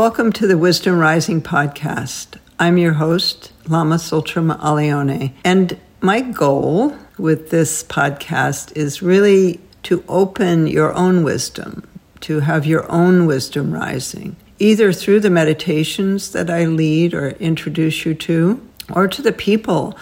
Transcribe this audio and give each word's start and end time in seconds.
Welcome 0.00 0.32
to 0.32 0.46
the 0.46 0.56
Wisdom 0.56 0.98
Rising 0.98 1.42
podcast. 1.42 2.38
I'm 2.58 2.78
your 2.78 2.94
host, 2.94 3.52
Lama 3.68 3.96
Tsultrim 3.96 4.58
Allione, 4.58 5.34
and 5.44 5.78
my 6.00 6.22
goal 6.22 6.96
with 7.18 7.50
this 7.50 7.84
podcast 7.84 8.74
is 8.74 9.02
really 9.02 9.60
to 9.82 10.02
open 10.08 10.66
your 10.66 10.94
own 10.94 11.22
wisdom, 11.22 11.86
to 12.20 12.40
have 12.40 12.64
your 12.64 12.90
own 12.90 13.26
wisdom 13.26 13.74
rising, 13.74 14.36
either 14.58 14.90
through 14.90 15.20
the 15.20 15.28
meditations 15.28 16.32
that 16.32 16.48
I 16.48 16.64
lead 16.64 17.12
or 17.12 17.32
introduce 17.32 18.06
you 18.06 18.14
to, 18.14 18.66
or 18.90 19.06
to 19.06 19.20
the 19.20 19.32
people 19.32 19.98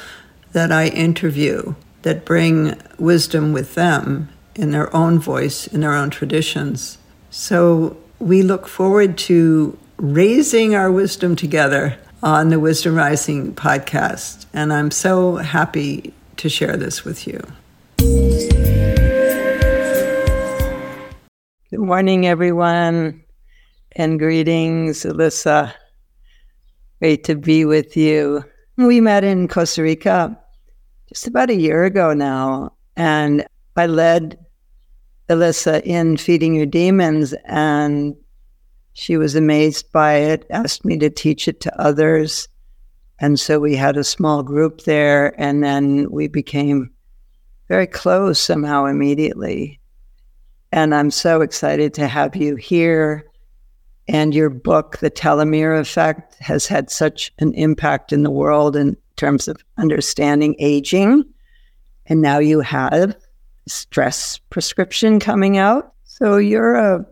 that 0.52 0.70
I 0.70 0.86
interview 0.86 1.74
that 2.02 2.24
bring 2.24 2.80
wisdom 3.00 3.52
with 3.52 3.74
them 3.74 4.28
in 4.54 4.70
their 4.70 4.94
own 4.94 5.18
voice, 5.18 5.66
in 5.66 5.80
their 5.80 5.94
own 5.94 6.10
traditions. 6.10 6.98
So 7.30 7.96
we 8.20 8.42
look 8.42 8.68
forward 8.68 9.18
to 9.18 9.76
raising 9.98 10.76
our 10.76 10.92
wisdom 10.92 11.34
together 11.34 11.98
on 12.22 12.50
the 12.50 12.60
Wisdom 12.60 12.94
Rising 12.94 13.52
podcast. 13.52 14.46
And 14.54 14.72
I'm 14.72 14.92
so 14.92 15.36
happy 15.36 16.14
to 16.36 16.48
share 16.48 16.76
this 16.76 17.04
with 17.04 17.26
you. 17.26 17.40
Good 21.70 21.80
morning, 21.80 22.26
everyone, 22.28 23.24
and 23.92 24.18
greetings, 24.20 25.04
Elissa. 25.04 25.74
Great 27.00 27.24
to 27.24 27.34
be 27.34 27.64
with 27.64 27.96
you. 27.96 28.44
We 28.76 29.00
met 29.00 29.24
in 29.24 29.48
Costa 29.48 29.82
Rica 29.82 30.38
just 31.08 31.26
about 31.26 31.50
a 31.50 31.56
year 31.56 31.84
ago 31.84 32.14
now, 32.14 32.72
and 32.96 33.44
I 33.76 33.86
led 33.86 34.38
Elissa 35.28 35.84
in 35.84 36.16
Feeding 36.16 36.54
Your 36.54 36.66
Demons, 36.66 37.34
and 37.44 38.14
she 38.98 39.16
was 39.16 39.36
amazed 39.36 39.92
by 39.92 40.14
it, 40.14 40.44
asked 40.50 40.84
me 40.84 40.98
to 40.98 41.08
teach 41.08 41.46
it 41.46 41.60
to 41.60 41.80
others. 41.80 42.48
And 43.20 43.38
so 43.38 43.60
we 43.60 43.76
had 43.76 43.96
a 43.96 44.02
small 44.02 44.42
group 44.42 44.82
there, 44.82 45.40
and 45.40 45.62
then 45.62 46.10
we 46.10 46.26
became 46.26 46.90
very 47.68 47.86
close 47.86 48.40
somehow 48.40 48.86
immediately. 48.86 49.78
And 50.72 50.92
I'm 50.92 51.12
so 51.12 51.42
excited 51.42 51.94
to 51.94 52.08
have 52.08 52.34
you 52.34 52.56
here. 52.56 53.24
And 54.08 54.34
your 54.34 54.50
book, 54.50 54.98
The 54.98 55.12
Telomere 55.12 55.78
Effect, 55.78 56.34
has 56.40 56.66
had 56.66 56.90
such 56.90 57.32
an 57.38 57.54
impact 57.54 58.12
in 58.12 58.24
the 58.24 58.32
world 58.32 58.74
in 58.74 58.96
terms 59.14 59.46
of 59.46 59.62
understanding 59.76 60.56
aging. 60.58 61.24
And 62.06 62.20
now 62.20 62.38
you 62.38 62.60
have 62.60 63.14
stress 63.68 64.38
prescription 64.50 65.20
coming 65.20 65.56
out. 65.56 65.92
So 66.02 66.36
you're 66.36 66.74
a 66.74 67.06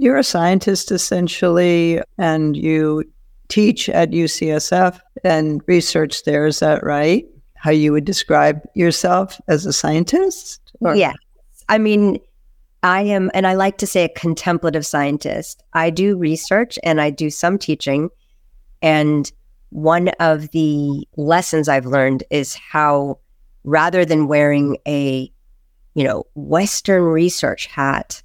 you're 0.00 0.16
a 0.16 0.24
scientist 0.24 0.90
essentially, 0.90 2.00
and 2.16 2.56
you 2.56 3.04
teach 3.48 3.88
at 3.90 4.10
UCSF 4.10 4.98
and 5.24 5.60
research 5.66 6.24
there. 6.24 6.46
Is 6.46 6.60
that 6.60 6.82
right? 6.82 7.26
How 7.54 7.70
you 7.70 7.92
would 7.92 8.06
describe 8.06 8.62
yourself 8.74 9.38
as 9.46 9.66
a 9.66 9.72
scientist? 9.72 10.60
Or? 10.80 10.96
Yeah. 10.96 11.12
I 11.68 11.76
mean, 11.76 12.18
I 12.82 13.02
am, 13.02 13.30
and 13.34 13.46
I 13.46 13.52
like 13.54 13.76
to 13.78 13.86
say 13.86 14.04
a 14.04 14.08
contemplative 14.08 14.86
scientist. 14.86 15.62
I 15.74 15.90
do 15.90 16.16
research 16.16 16.78
and 16.82 16.98
I 16.98 17.10
do 17.10 17.28
some 17.28 17.58
teaching. 17.58 18.08
And 18.80 19.30
one 19.68 20.08
of 20.18 20.50
the 20.52 21.06
lessons 21.18 21.68
I've 21.68 21.84
learned 21.84 22.24
is 22.30 22.54
how 22.54 23.18
rather 23.64 24.06
than 24.06 24.28
wearing 24.28 24.78
a, 24.88 25.30
you 25.92 26.04
know, 26.04 26.24
Western 26.34 27.02
research 27.02 27.66
hat, 27.66 28.22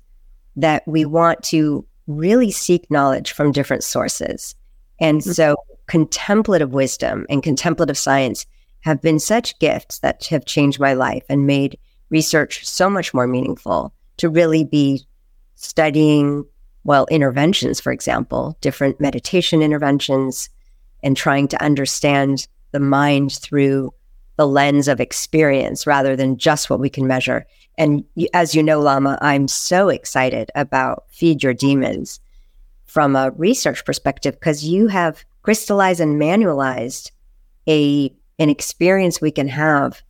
that 0.55 0.87
we 0.87 1.05
want 1.05 1.43
to 1.43 1.85
really 2.07 2.51
seek 2.51 2.89
knowledge 2.89 3.31
from 3.31 3.51
different 3.51 3.83
sources. 3.83 4.55
And 4.99 5.21
mm-hmm. 5.21 5.31
so 5.31 5.57
contemplative 5.87 6.71
wisdom 6.71 7.25
and 7.29 7.43
contemplative 7.43 7.97
science 7.97 8.45
have 8.81 9.01
been 9.01 9.19
such 9.19 9.57
gifts 9.59 9.99
that 9.99 10.25
have 10.25 10.45
changed 10.45 10.79
my 10.79 10.93
life 10.93 11.23
and 11.29 11.47
made 11.47 11.77
research 12.09 12.65
so 12.65 12.89
much 12.89 13.13
more 13.13 13.27
meaningful 13.27 13.93
to 14.17 14.29
really 14.29 14.63
be 14.63 15.01
studying, 15.55 16.45
well, 16.83 17.07
interventions, 17.09 17.81
for 17.81 17.91
example, 17.91 18.57
different 18.61 19.01
meditation 19.01 19.61
interventions, 19.61 20.49
and 21.03 21.17
trying 21.17 21.47
to 21.47 21.61
understand 21.63 22.47
the 22.71 22.79
mind 22.79 23.33
through 23.33 23.93
the 24.37 24.47
lens 24.47 24.87
of 24.87 24.99
experience 24.99 25.87
rather 25.87 26.15
than 26.15 26.37
just 26.37 26.69
what 26.69 26.79
we 26.79 26.89
can 26.89 27.07
measure. 27.07 27.45
And 27.77 28.03
as 28.33 28.55
you 28.55 28.63
know, 28.63 28.79
Lama, 28.79 29.17
I'm 29.21 29.47
so 29.47 29.89
excited 29.89 30.51
about 30.55 31.05
Feed 31.09 31.43
Your 31.43 31.53
Demons 31.53 32.19
from 32.85 33.15
a 33.15 33.31
research 33.31 33.83
perspective 33.85 34.35
because 34.35 34.63
you 34.63 34.87
have 34.87 35.25
crystallized 35.41 35.99
and 35.99 36.19
manualized 36.19 37.11
a 37.67 38.13
an 38.37 38.49
experience 38.49 39.21
we 39.21 39.31
can 39.31 39.47
have 39.47 40.01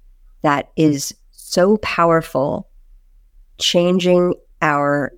that 0.42 0.72
is 0.76 1.14
so 1.32 1.78
powerful, 1.78 2.68
changing 3.58 4.34
our 4.62 5.14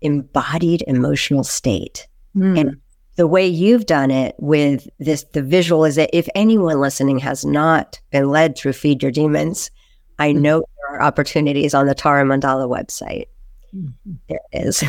embodied 0.00 0.82
emotional 0.86 1.44
state. 1.44 2.06
Mm. 2.36 2.60
And 2.60 2.80
the 3.16 3.26
way 3.26 3.46
you've 3.46 3.86
done 3.86 4.10
it 4.10 4.34
with 4.38 4.88
this, 4.98 5.24
the 5.32 5.42
visual 5.42 5.84
is 5.84 5.96
that 5.96 6.10
if 6.12 6.28
anyone 6.34 6.80
listening 6.80 7.18
has 7.18 7.44
not 7.44 8.00
been 8.10 8.28
led 8.30 8.56
through 8.56 8.72
Feed 8.72 9.02
Your 9.02 9.12
Demons, 9.12 9.70
I 10.20 10.30
mm-hmm. 10.30 10.42
know 10.42 10.60
there 10.60 10.96
are 10.96 11.02
opportunities 11.02 11.74
on 11.74 11.86
the 11.86 11.94
Tara 11.94 12.24
Mandala 12.24 12.68
website. 12.68 13.26
Mm-hmm. 13.74 14.12
There 14.28 14.40
is. 14.52 14.84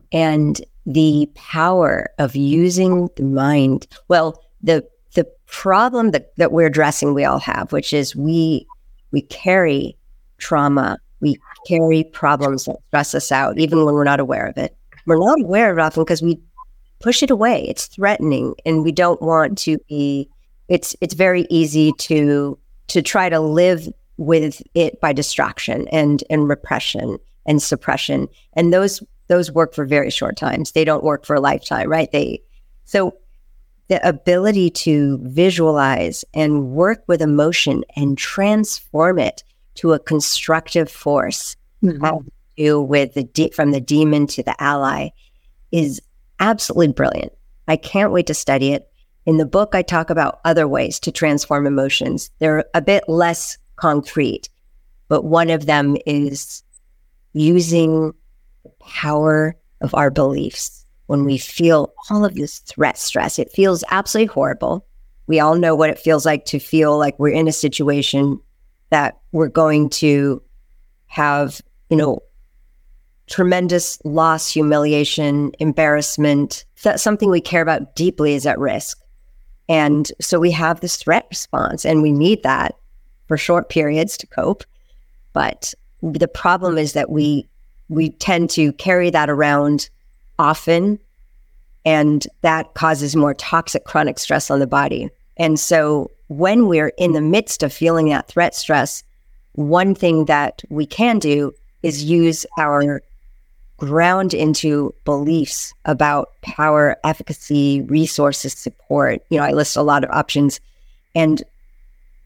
and 0.12 0.60
the 0.84 1.28
power 1.34 2.08
of 2.18 2.36
using 2.36 3.08
the 3.16 3.24
mind. 3.24 3.88
Well, 4.08 4.40
the 4.62 4.86
the 5.14 5.24
problem 5.46 6.10
that, 6.10 6.36
that 6.36 6.52
we're 6.52 6.66
addressing 6.66 7.14
we 7.14 7.24
all 7.24 7.38
have, 7.38 7.72
which 7.72 7.92
is 7.92 8.14
we 8.14 8.66
we 9.10 9.22
carry 9.22 9.96
trauma, 10.38 10.98
we 11.20 11.38
carry 11.66 12.04
problems 12.04 12.66
that 12.66 12.76
stress 12.88 13.14
us 13.14 13.32
out, 13.32 13.58
even 13.58 13.84
when 13.84 13.94
we're 13.94 14.04
not 14.04 14.20
aware 14.20 14.46
of 14.46 14.56
it. 14.58 14.76
We're 15.06 15.18
not 15.18 15.40
aware 15.40 15.70
of 15.70 15.78
it 15.78 15.80
often 15.80 16.04
because 16.04 16.22
we 16.22 16.38
push 17.00 17.22
it 17.22 17.30
away. 17.30 17.66
It's 17.68 17.86
threatening 17.86 18.54
and 18.64 18.84
we 18.84 18.92
don't 18.92 19.22
want 19.22 19.58
to 19.58 19.78
be 19.88 20.28
it's 20.68 20.96
it's 21.00 21.14
very 21.14 21.46
easy 21.48 21.92
to 21.98 22.58
to 22.88 23.02
try 23.02 23.28
to 23.28 23.40
live 23.40 23.88
with 24.16 24.62
it 24.74 25.00
by 25.00 25.12
distraction 25.12 25.88
and 25.88 26.24
and 26.30 26.48
repression 26.48 27.18
and 27.46 27.62
suppression. 27.62 28.28
And 28.54 28.72
those 28.72 29.02
those 29.28 29.50
work 29.50 29.74
for 29.74 29.84
very 29.84 30.10
short 30.10 30.36
times. 30.36 30.72
They 30.72 30.84
don't 30.84 31.04
work 31.04 31.24
for 31.24 31.34
a 31.36 31.40
lifetime, 31.40 31.88
right? 31.88 32.10
They 32.10 32.42
so 32.84 33.16
the 33.88 34.06
ability 34.06 34.70
to 34.70 35.18
visualize 35.22 36.24
and 36.34 36.70
work 36.70 37.04
with 37.06 37.22
emotion 37.22 37.84
and 37.94 38.18
transform 38.18 39.18
it 39.18 39.44
to 39.76 39.92
a 39.92 39.98
constructive 39.98 40.90
force 40.90 41.56
mm-hmm. 41.82 42.26
do 42.56 42.80
with 42.80 43.14
the 43.14 43.24
de- 43.24 43.50
from 43.50 43.70
the 43.70 43.80
demon 43.80 44.26
to 44.26 44.42
the 44.42 44.60
ally 44.60 45.10
is 45.70 46.00
absolutely 46.40 46.92
brilliant. 46.92 47.32
I 47.68 47.76
can't 47.76 48.12
wait 48.12 48.26
to 48.28 48.34
study 48.34 48.72
it. 48.72 48.90
In 49.24 49.38
the 49.38 49.46
book, 49.46 49.74
I 49.74 49.82
talk 49.82 50.10
about 50.10 50.40
other 50.44 50.68
ways 50.68 51.00
to 51.00 51.12
transform 51.12 51.66
emotions. 51.66 52.30
They're 52.38 52.64
a 52.74 52.82
bit 52.82 53.04
less 53.08 53.58
concrete, 53.76 54.48
but 55.08 55.24
one 55.24 55.50
of 55.50 55.66
them 55.66 55.96
is 56.06 56.62
using 57.32 58.12
the 58.64 58.70
power 58.80 59.56
of 59.80 59.94
our 59.94 60.10
beliefs. 60.10 60.84
When 61.06 61.24
we 61.24 61.38
feel 61.38 61.92
all 62.10 62.24
of 62.24 62.34
this 62.34 62.58
threat 62.60 62.98
stress, 62.98 63.38
it 63.38 63.52
feels 63.52 63.84
absolutely 63.90 64.32
horrible. 64.32 64.86
We 65.28 65.38
all 65.38 65.54
know 65.54 65.74
what 65.74 65.90
it 65.90 65.98
feels 65.98 66.26
like 66.26 66.44
to 66.46 66.58
feel 66.58 66.98
like 66.98 67.18
we're 67.18 67.28
in 67.28 67.48
a 67.48 67.52
situation 67.52 68.40
that 68.90 69.18
we're 69.32 69.48
going 69.48 69.90
to 69.90 70.42
have, 71.06 71.60
you 71.90 71.96
know, 71.96 72.20
tremendous 73.28 73.98
loss, 74.04 74.50
humiliation, 74.50 75.52
embarrassment, 75.58 76.64
that 76.82 77.00
something 77.00 77.30
we 77.30 77.40
care 77.40 77.62
about 77.62 77.96
deeply 77.96 78.34
is 78.34 78.46
at 78.46 78.58
risk. 78.58 79.00
And 79.68 80.10
so 80.20 80.38
we 80.38 80.52
have 80.52 80.80
this 80.80 80.96
threat 80.96 81.26
response 81.28 81.84
and 81.84 82.02
we 82.02 82.12
need 82.12 82.42
that 82.44 82.76
for 83.26 83.36
short 83.36 83.68
periods 83.68 84.16
to 84.18 84.26
cope. 84.26 84.64
But 85.32 85.74
the 86.02 86.28
problem 86.28 86.78
is 86.78 86.92
that 86.92 87.10
we 87.10 87.48
we 87.88 88.10
tend 88.10 88.50
to 88.50 88.72
carry 88.74 89.10
that 89.10 89.30
around 89.30 89.88
often 90.38 90.98
and 91.84 92.26
that 92.40 92.74
causes 92.74 93.14
more 93.14 93.34
toxic 93.34 93.84
chronic 93.84 94.18
stress 94.18 94.50
on 94.50 94.58
the 94.58 94.66
body. 94.66 95.08
And 95.36 95.60
so 95.60 96.10
when 96.26 96.66
we're 96.66 96.92
in 96.98 97.12
the 97.12 97.20
midst 97.20 97.62
of 97.62 97.72
feeling 97.72 98.08
that 98.08 98.26
threat 98.26 98.56
stress, 98.56 99.04
one 99.52 99.94
thing 99.94 100.24
that 100.24 100.62
we 100.68 100.84
can 100.84 101.20
do 101.20 101.52
is 101.82 102.02
use 102.02 102.44
our 102.58 103.02
ground 103.76 104.34
into 104.34 104.94
beliefs 105.04 105.74
about 105.84 106.30
power, 106.42 106.96
efficacy, 107.04 107.82
resources, 107.82 108.54
support. 108.54 109.22
You 109.30 109.38
know, 109.38 109.44
I 109.44 109.52
list 109.52 109.76
a 109.76 109.82
lot 109.82 110.02
of 110.02 110.10
options 110.10 110.60
and 111.14 111.42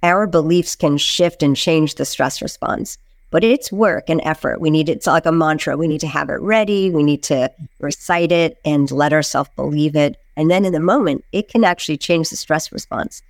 our 0.03 0.27
beliefs 0.27 0.75
can 0.75 0.97
shift 0.99 1.43
and 1.43 1.57
change 1.57 1.97
the 1.97 2.05
stress 2.05 2.41
response. 2.43 2.99
but 3.31 3.45
it's 3.45 3.71
work 3.71 4.11
and 4.11 4.21
effort. 4.25 4.61
We 4.61 4.71
need 4.71 4.89
it's 4.89 5.07
like 5.07 5.27
a 5.27 5.33
mantra. 5.33 5.77
We 5.77 5.89
need 5.89 6.01
to 6.01 6.09
have 6.09 6.29
it 6.31 6.41
ready. 6.41 6.91
We 6.91 7.03
need 7.03 7.23
to 7.25 7.51
recite 7.79 8.33
it 8.33 8.59
and 8.65 8.91
let 8.91 9.13
ourselves 9.13 9.51
believe 9.57 9.95
it. 9.95 10.17
And 10.37 10.51
then 10.51 10.65
in 10.65 10.73
the 10.73 10.81
moment, 10.81 11.25
it 11.33 11.49
can 11.49 11.65
actually 11.65 11.97
change 11.97 12.31
the 12.31 12.37
stress 12.37 12.73
response. 12.73 13.23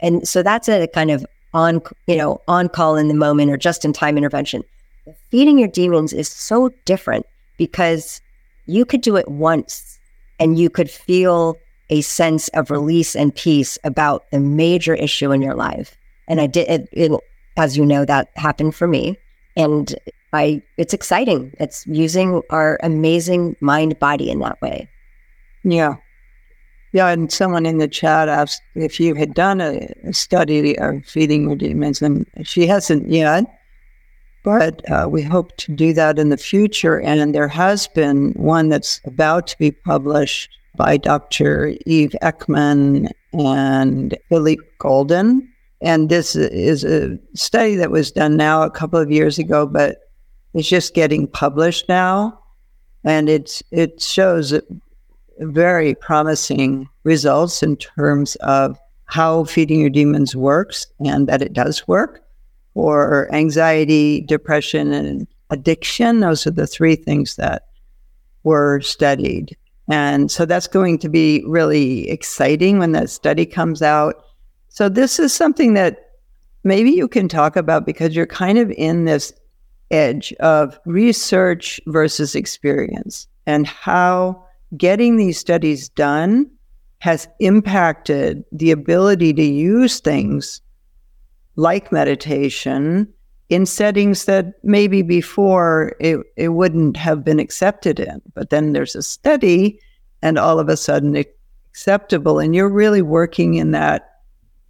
And 0.00 0.26
so 0.26 0.42
that's 0.42 0.68
a 0.68 0.88
kind 0.88 1.10
of 1.10 1.24
on, 1.54 1.80
you 2.06 2.16
know, 2.16 2.40
on 2.48 2.68
call 2.68 2.96
in 2.96 3.08
the 3.08 3.14
moment 3.14 3.50
or 3.50 3.56
just 3.56 3.84
in 3.84 3.92
time 3.92 4.16
intervention. 4.16 4.62
Feeding 5.30 5.58
your 5.58 5.68
demons 5.68 6.12
is 6.12 6.28
so 6.28 6.70
different 6.84 7.26
because 7.56 8.20
you 8.66 8.84
could 8.84 9.00
do 9.00 9.16
it 9.16 9.28
once 9.28 9.98
and 10.38 10.58
you 10.58 10.70
could 10.70 10.90
feel 10.90 11.56
a 11.90 12.00
sense 12.00 12.48
of 12.48 12.70
release 12.70 13.14
and 13.14 13.34
peace 13.34 13.76
about 13.84 14.30
the 14.30 14.40
major 14.40 14.94
issue 14.94 15.32
in 15.32 15.42
your 15.42 15.54
life. 15.54 15.96
And 16.28 16.40
I 16.40 16.46
did 16.46 16.68
it, 16.68 16.88
it 16.92 17.12
as 17.56 17.76
you 17.76 17.84
know, 17.84 18.04
that 18.04 18.30
happened 18.36 18.74
for 18.74 18.86
me. 18.86 19.18
And 19.56 19.94
I, 20.32 20.62
it's 20.76 20.94
exciting. 20.94 21.52
It's 21.58 21.86
using 21.86 22.42
our 22.50 22.78
amazing 22.82 23.56
mind 23.60 23.98
body 23.98 24.30
in 24.30 24.38
that 24.38 24.62
way. 24.62 24.88
Yeah. 25.64 25.96
Yeah. 26.92 27.08
And 27.08 27.30
someone 27.30 27.66
in 27.66 27.78
the 27.78 27.88
chat 27.88 28.28
asked 28.28 28.62
if 28.74 29.00
you 29.00 29.14
had 29.14 29.34
done 29.34 29.60
a, 29.60 29.92
a 30.04 30.12
study 30.12 30.78
of 30.78 31.04
feeding 31.04 31.44
your 31.44 31.56
demons, 31.56 32.00
and 32.00 32.26
she 32.42 32.66
hasn't 32.66 33.08
yet. 33.08 33.44
But 34.42 34.88
uh, 34.90 35.08
we 35.10 35.22
hope 35.22 35.56
to 35.58 35.72
do 35.72 35.92
that 35.92 36.18
in 36.18 36.30
the 36.30 36.36
future. 36.36 37.00
And 37.00 37.34
there 37.34 37.48
has 37.48 37.88
been 37.88 38.32
one 38.32 38.68
that's 38.68 39.00
about 39.04 39.48
to 39.48 39.58
be 39.58 39.70
published 39.70 40.56
by 40.76 40.96
Dr. 40.96 41.74
Eve 41.86 42.14
Ekman 42.22 43.10
and 43.32 44.16
Philippe 44.28 44.62
Goldin. 44.78 45.46
And 45.80 46.08
this 46.08 46.36
is 46.36 46.84
a 46.84 47.18
study 47.34 47.74
that 47.76 47.90
was 47.90 48.12
done 48.12 48.36
now 48.36 48.62
a 48.62 48.70
couple 48.70 48.98
of 48.98 49.10
years 49.10 49.38
ago, 49.38 49.66
but 49.66 49.98
it's 50.54 50.68
just 50.68 50.94
getting 50.94 51.26
published 51.26 51.88
now. 51.88 52.38
And 53.04 53.28
it's 53.28 53.62
it 53.70 54.00
shows 54.00 54.52
very 55.38 55.94
promising 55.94 56.88
results 57.04 57.62
in 57.62 57.76
terms 57.76 58.36
of 58.36 58.78
how 59.06 59.44
feeding 59.44 59.80
your 59.80 59.90
demons 59.90 60.36
works 60.36 60.86
and 61.04 61.26
that 61.28 61.42
it 61.42 61.52
does 61.52 61.88
work 61.88 62.22
for 62.74 63.32
anxiety, 63.34 64.20
depression, 64.20 64.92
and 64.92 65.26
addiction. 65.50 66.20
Those 66.20 66.46
are 66.46 66.52
the 66.52 66.66
three 66.66 66.94
things 66.94 67.36
that 67.36 67.62
were 68.44 68.80
studied. 68.80 69.56
And 69.90 70.30
so 70.30 70.46
that's 70.46 70.68
going 70.68 70.98
to 71.00 71.08
be 71.08 71.42
really 71.46 72.08
exciting 72.08 72.78
when 72.78 72.92
that 72.92 73.10
study 73.10 73.44
comes 73.44 73.82
out. 73.82 74.24
So 74.68 74.88
this 74.88 75.18
is 75.18 75.34
something 75.34 75.74
that 75.74 75.98
maybe 76.62 76.92
you 76.92 77.08
can 77.08 77.28
talk 77.28 77.56
about 77.56 77.86
because 77.86 78.14
you're 78.14 78.26
kind 78.26 78.56
of 78.56 78.70
in 78.70 79.04
this 79.04 79.32
edge 79.90 80.32
of 80.34 80.78
research 80.86 81.80
versus 81.86 82.36
experience 82.36 83.26
and 83.46 83.66
how 83.66 84.44
getting 84.76 85.16
these 85.16 85.38
studies 85.38 85.88
done 85.88 86.48
has 87.00 87.26
impacted 87.40 88.44
the 88.52 88.70
ability 88.70 89.32
to 89.32 89.42
use 89.42 89.98
things 89.98 90.60
like 91.56 91.90
meditation 91.90 93.12
in 93.50 93.66
settings 93.66 94.24
that 94.24 94.54
maybe 94.62 95.02
before 95.02 95.96
it, 96.00 96.20
it 96.36 96.50
wouldn't 96.50 96.96
have 96.96 97.24
been 97.24 97.40
accepted 97.40 97.98
in. 97.98 98.22
But 98.34 98.50
then 98.50 98.72
there's 98.72 98.94
a 98.94 99.02
study 99.02 99.80
and 100.22 100.38
all 100.38 100.60
of 100.60 100.68
a 100.68 100.76
sudden 100.76 101.16
it's 101.16 101.30
acceptable. 101.70 102.38
And 102.38 102.54
you're 102.54 102.70
really 102.70 103.02
working 103.02 103.54
in 103.54 103.72
that 103.72 104.06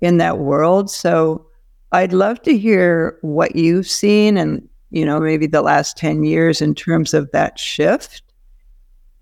in 0.01 0.17
that 0.17 0.39
world. 0.39 0.91
So 0.91 1.47
I'd 1.93 2.15
love 2.15 2.41
to 2.43 2.57
hear 2.57 3.19
what 3.21 3.55
you've 3.55 3.87
seen 3.87 4.39
and, 4.39 4.67
you 4.91 5.05
know, 5.05 5.21
maybe 5.21 5.47
the 5.47 5.61
last 5.61 5.99
10 5.99 6.25
years 6.25 6.63
in 6.63 6.75
terms 6.75 7.13
of 7.13 7.31
that 7.33 7.59
shift. 7.59 8.23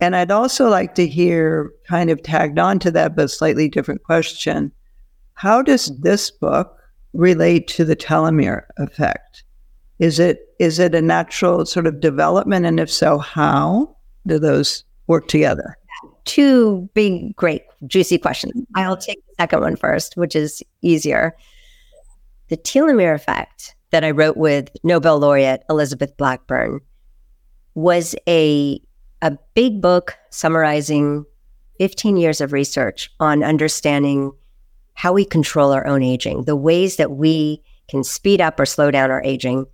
And 0.00 0.14
I'd 0.14 0.31
also 0.31 0.69
like 0.69 0.94
to 0.94 1.08
hear 1.08 1.72
kind 1.88 2.11
of 2.11 2.22
tagged 2.22 2.61
on 2.61 2.78
to 2.81 2.93
that, 2.93 3.16
but 3.16 3.32
slightly 3.32 3.69
different 3.69 4.04
question. 4.04 4.70
How 5.34 5.62
does 5.62 5.87
this 5.99 6.31
book 6.31 6.78
relate 7.12 7.66
to 7.69 7.84
the 7.84 7.96
telomere 7.96 8.62
effect? 8.76 9.43
Is 9.98 10.18
it 10.18 10.40
is 10.58 10.78
it 10.78 10.94
a 10.94 11.02
natural 11.02 11.66
sort 11.66 11.86
of 11.86 12.00
development? 12.00 12.66
And 12.66 12.78
if 12.80 12.90
so, 12.90 13.18
how 13.18 13.96
do 14.26 14.38
those 14.38 14.84
work 15.06 15.28
together? 15.28 15.76
Two 16.24 16.88
big, 16.94 17.34
great, 17.36 17.62
juicy 17.86 18.18
questions. 18.18 18.52
I'll 18.74 18.96
take 18.96 19.24
the 19.26 19.34
second 19.42 19.60
one 19.60 19.76
first, 19.76 20.16
which 20.16 20.36
is 20.36 20.62
easier. 20.82 21.36
The 22.48 22.56
telomere 22.56 23.14
effect 23.14 23.74
that 23.90 24.04
I 24.04 24.10
wrote 24.10 24.36
with 24.36 24.70
Nobel 24.84 25.18
laureate 25.18 25.64
Elizabeth 25.70 26.16
Blackburn 26.16 26.80
was 27.74 28.14
a 28.28 28.80
a 29.22 29.36
big 29.54 29.80
book 29.80 30.16
summarizing 30.30 31.24
15 31.78 32.16
years 32.16 32.40
of 32.40 32.52
research 32.52 33.10
on 33.20 33.42
understanding 33.42 34.32
how 34.94 35.12
we 35.12 35.24
control 35.24 35.72
our 35.72 35.86
own 35.86 36.02
aging, 36.02 36.44
the 36.44 36.56
ways 36.56 36.96
that 36.96 37.12
we 37.12 37.62
can 37.88 38.02
speed 38.04 38.40
up 38.40 38.58
or 38.58 38.66
slow 38.66 38.90
down 38.90 39.10
our 39.10 39.22
aging. 39.22 39.64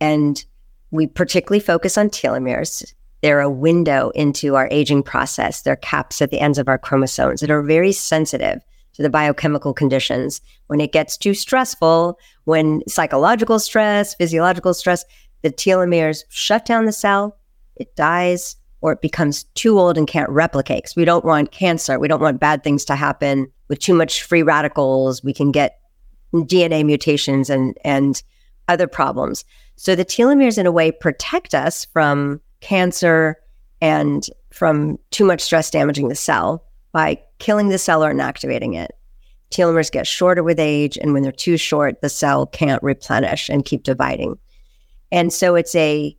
And 0.00 0.44
we 0.90 1.06
particularly 1.06 1.60
focus 1.60 1.98
on 1.98 2.10
telomeres. 2.10 2.92
They're 3.20 3.40
a 3.40 3.50
window 3.50 4.10
into 4.10 4.54
our 4.54 4.68
aging 4.70 5.02
process. 5.02 5.62
They're 5.62 5.76
caps 5.76 6.22
at 6.22 6.30
the 6.30 6.40
ends 6.40 6.58
of 6.58 6.68
our 6.68 6.78
chromosomes 6.78 7.40
that 7.40 7.50
are 7.50 7.62
very 7.62 7.92
sensitive 7.92 8.62
to 8.94 9.02
the 9.02 9.10
biochemical 9.10 9.74
conditions. 9.74 10.40
When 10.68 10.80
it 10.80 10.92
gets 10.92 11.16
too 11.16 11.34
stressful, 11.34 12.18
when 12.44 12.82
psychological 12.88 13.58
stress, 13.58 14.14
physiological 14.14 14.74
stress, 14.74 15.04
the 15.42 15.50
telomeres 15.50 16.24
shut 16.28 16.64
down 16.64 16.84
the 16.84 16.92
cell, 16.92 17.36
it 17.76 17.94
dies, 17.96 18.56
or 18.80 18.92
it 18.92 19.00
becomes 19.00 19.44
too 19.54 19.78
old 19.78 19.98
and 19.98 20.06
can't 20.06 20.30
replicate. 20.30 20.84
Because 20.84 20.96
we 20.96 21.04
don't 21.04 21.24
want 21.24 21.52
cancer, 21.52 21.98
we 21.98 22.08
don't 22.08 22.22
want 22.22 22.40
bad 22.40 22.62
things 22.62 22.84
to 22.86 22.94
happen 22.94 23.50
with 23.68 23.78
too 23.78 23.94
much 23.94 24.22
free 24.22 24.42
radicals, 24.42 25.22
we 25.22 25.32
can 25.32 25.52
get 25.52 25.78
DNA 26.34 26.84
mutations 26.84 27.48
and 27.50 27.76
and 27.84 28.22
other 28.66 28.86
problems. 28.86 29.44
So 29.78 29.94
the 29.94 30.04
telomeres 30.04 30.58
in 30.58 30.66
a 30.66 30.72
way 30.72 30.90
protect 30.90 31.54
us 31.54 31.84
from 31.84 32.40
cancer 32.60 33.36
and 33.80 34.28
from 34.50 34.98
too 35.12 35.24
much 35.24 35.40
stress 35.40 35.70
damaging 35.70 36.08
the 36.08 36.16
cell 36.16 36.64
by 36.90 37.22
killing 37.38 37.68
the 37.68 37.78
cell 37.78 38.02
or 38.02 38.12
inactivating 38.12 38.74
it. 38.76 38.90
Telomeres 39.52 39.92
get 39.92 40.04
shorter 40.04 40.42
with 40.42 40.58
age, 40.58 40.98
and 40.98 41.12
when 41.12 41.22
they're 41.22 41.30
too 41.30 41.56
short, 41.56 42.00
the 42.00 42.08
cell 42.08 42.44
can't 42.44 42.82
replenish 42.82 43.48
and 43.48 43.64
keep 43.64 43.84
dividing. 43.84 44.36
And 45.12 45.32
so 45.32 45.54
it's 45.54 45.76
a 45.76 46.16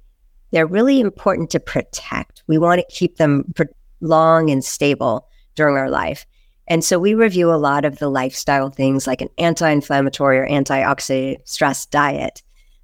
they're 0.51 0.65
really 0.65 1.01
important 1.01 1.49
to 1.49 1.59
protect. 1.59 2.43
We 2.47 2.57
want 2.57 2.79
to 2.79 2.95
keep 2.95 3.17
them 3.17 3.53
long 3.99 4.49
and 4.49 4.63
stable 4.63 5.27
during 5.55 5.75
our 5.75 5.89
life. 5.89 6.25
And 6.69 6.81
so 6.81 6.97
we 6.97 7.13
review 7.13 7.51
a 7.51 7.59
lot 7.59 7.83
of 7.83 7.99
the 7.99 8.09
lifestyle 8.09 8.69
things 8.69 9.05
like 9.05 9.21
an 9.21 9.29
anti 9.37 9.69
inflammatory 9.69 10.39
or 10.39 10.47
antioxidant 10.47 11.45
stress 11.45 11.85
diet 11.85 12.41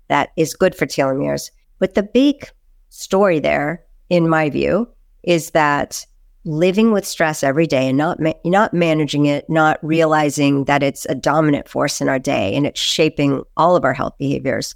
that 0.08 0.30
is 0.38 0.54
good 0.54 0.76
for 0.76 0.86
telomeres. 0.86 1.52
But 1.80 1.96
the 1.96 2.04
big 2.04 2.50
story 2.90 3.40
there, 3.40 3.84
in 4.10 4.30
my 4.30 4.50
view, 4.50 4.88
is 5.24 5.52
that 5.52 6.06
living 6.46 6.92
with 6.92 7.06
stress 7.06 7.44
every 7.44 7.66
day 7.66 7.90
and 7.90 7.98
not 7.98 8.20
ma- 8.20 8.34
not 8.46 8.74
managing 8.74 9.26
it, 9.26 9.50
not 9.50 9.80
realizing 9.82 10.66
that 10.66 10.84
it's 10.84 11.06
a 11.08 11.16
dominant 11.16 11.68
force 11.68 12.02
in 12.02 12.08
our 12.08 12.20
day 12.20 12.56
and 12.56 12.68
it's 12.68 12.80
shaping 12.80 13.44
all 13.58 13.76
of 13.76 13.84
our 13.84 13.94
health 13.94 14.16
behaviors 14.20 14.76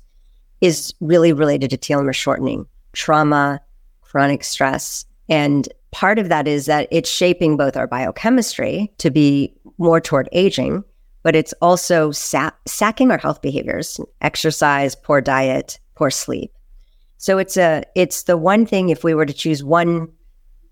is 0.62 0.93
really 1.00 1.31
related 1.31 1.69
to 1.69 1.77
telomere 1.77 2.13
shortening, 2.13 2.65
trauma, 2.93 3.62
chronic 4.01 4.43
stress, 4.43 5.05
and 5.29 5.69
part 5.91 6.19
of 6.19 6.29
that 6.29 6.48
is 6.48 6.65
that 6.65 6.88
it's 6.91 7.09
shaping 7.09 7.55
both 7.55 7.77
our 7.77 7.88
biochemistry 7.88 8.91
to 8.98 9.09
be 9.09 9.55
more 9.77 10.01
toward 10.01 10.27
aging, 10.31 10.83
but 11.23 11.35
it's 11.35 11.53
also 11.61 12.11
sa- 12.11 12.51
sacking 12.65 13.11
our 13.11 13.17
health 13.17 13.41
behaviors, 13.41 13.99
exercise, 14.21 14.95
poor 14.95 15.21
diet, 15.21 15.79
poor 15.95 16.09
sleep. 16.09 16.51
So 17.17 17.38
it's 17.38 17.57
a 17.57 17.83
it's 17.95 18.23
the 18.23 18.38
one 18.38 18.65
thing 18.65 18.89
if 18.89 19.03
we 19.03 19.13
were 19.13 19.25
to 19.25 19.33
choose 19.33 19.63
one 19.63 20.07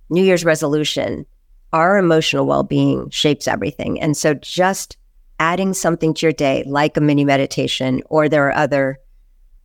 New 0.10 0.24
Year's 0.24 0.46
resolution, 0.46 1.25
our 1.74 1.98
emotional 1.98 2.46
well-being 2.46 3.10
shapes 3.10 3.48
everything. 3.48 4.00
And 4.00 4.16
so 4.16 4.34
just 4.36 4.96
adding 5.39 5.74
something 5.74 6.13
to 6.13 6.25
your 6.25 6.34
day 6.34 6.63
like 6.66 6.96
a 6.96 7.01
mini 7.01 7.25
meditation 7.25 8.01
or 8.10 8.30
there 8.30 8.48
are 8.48 8.56
other 8.56 9.00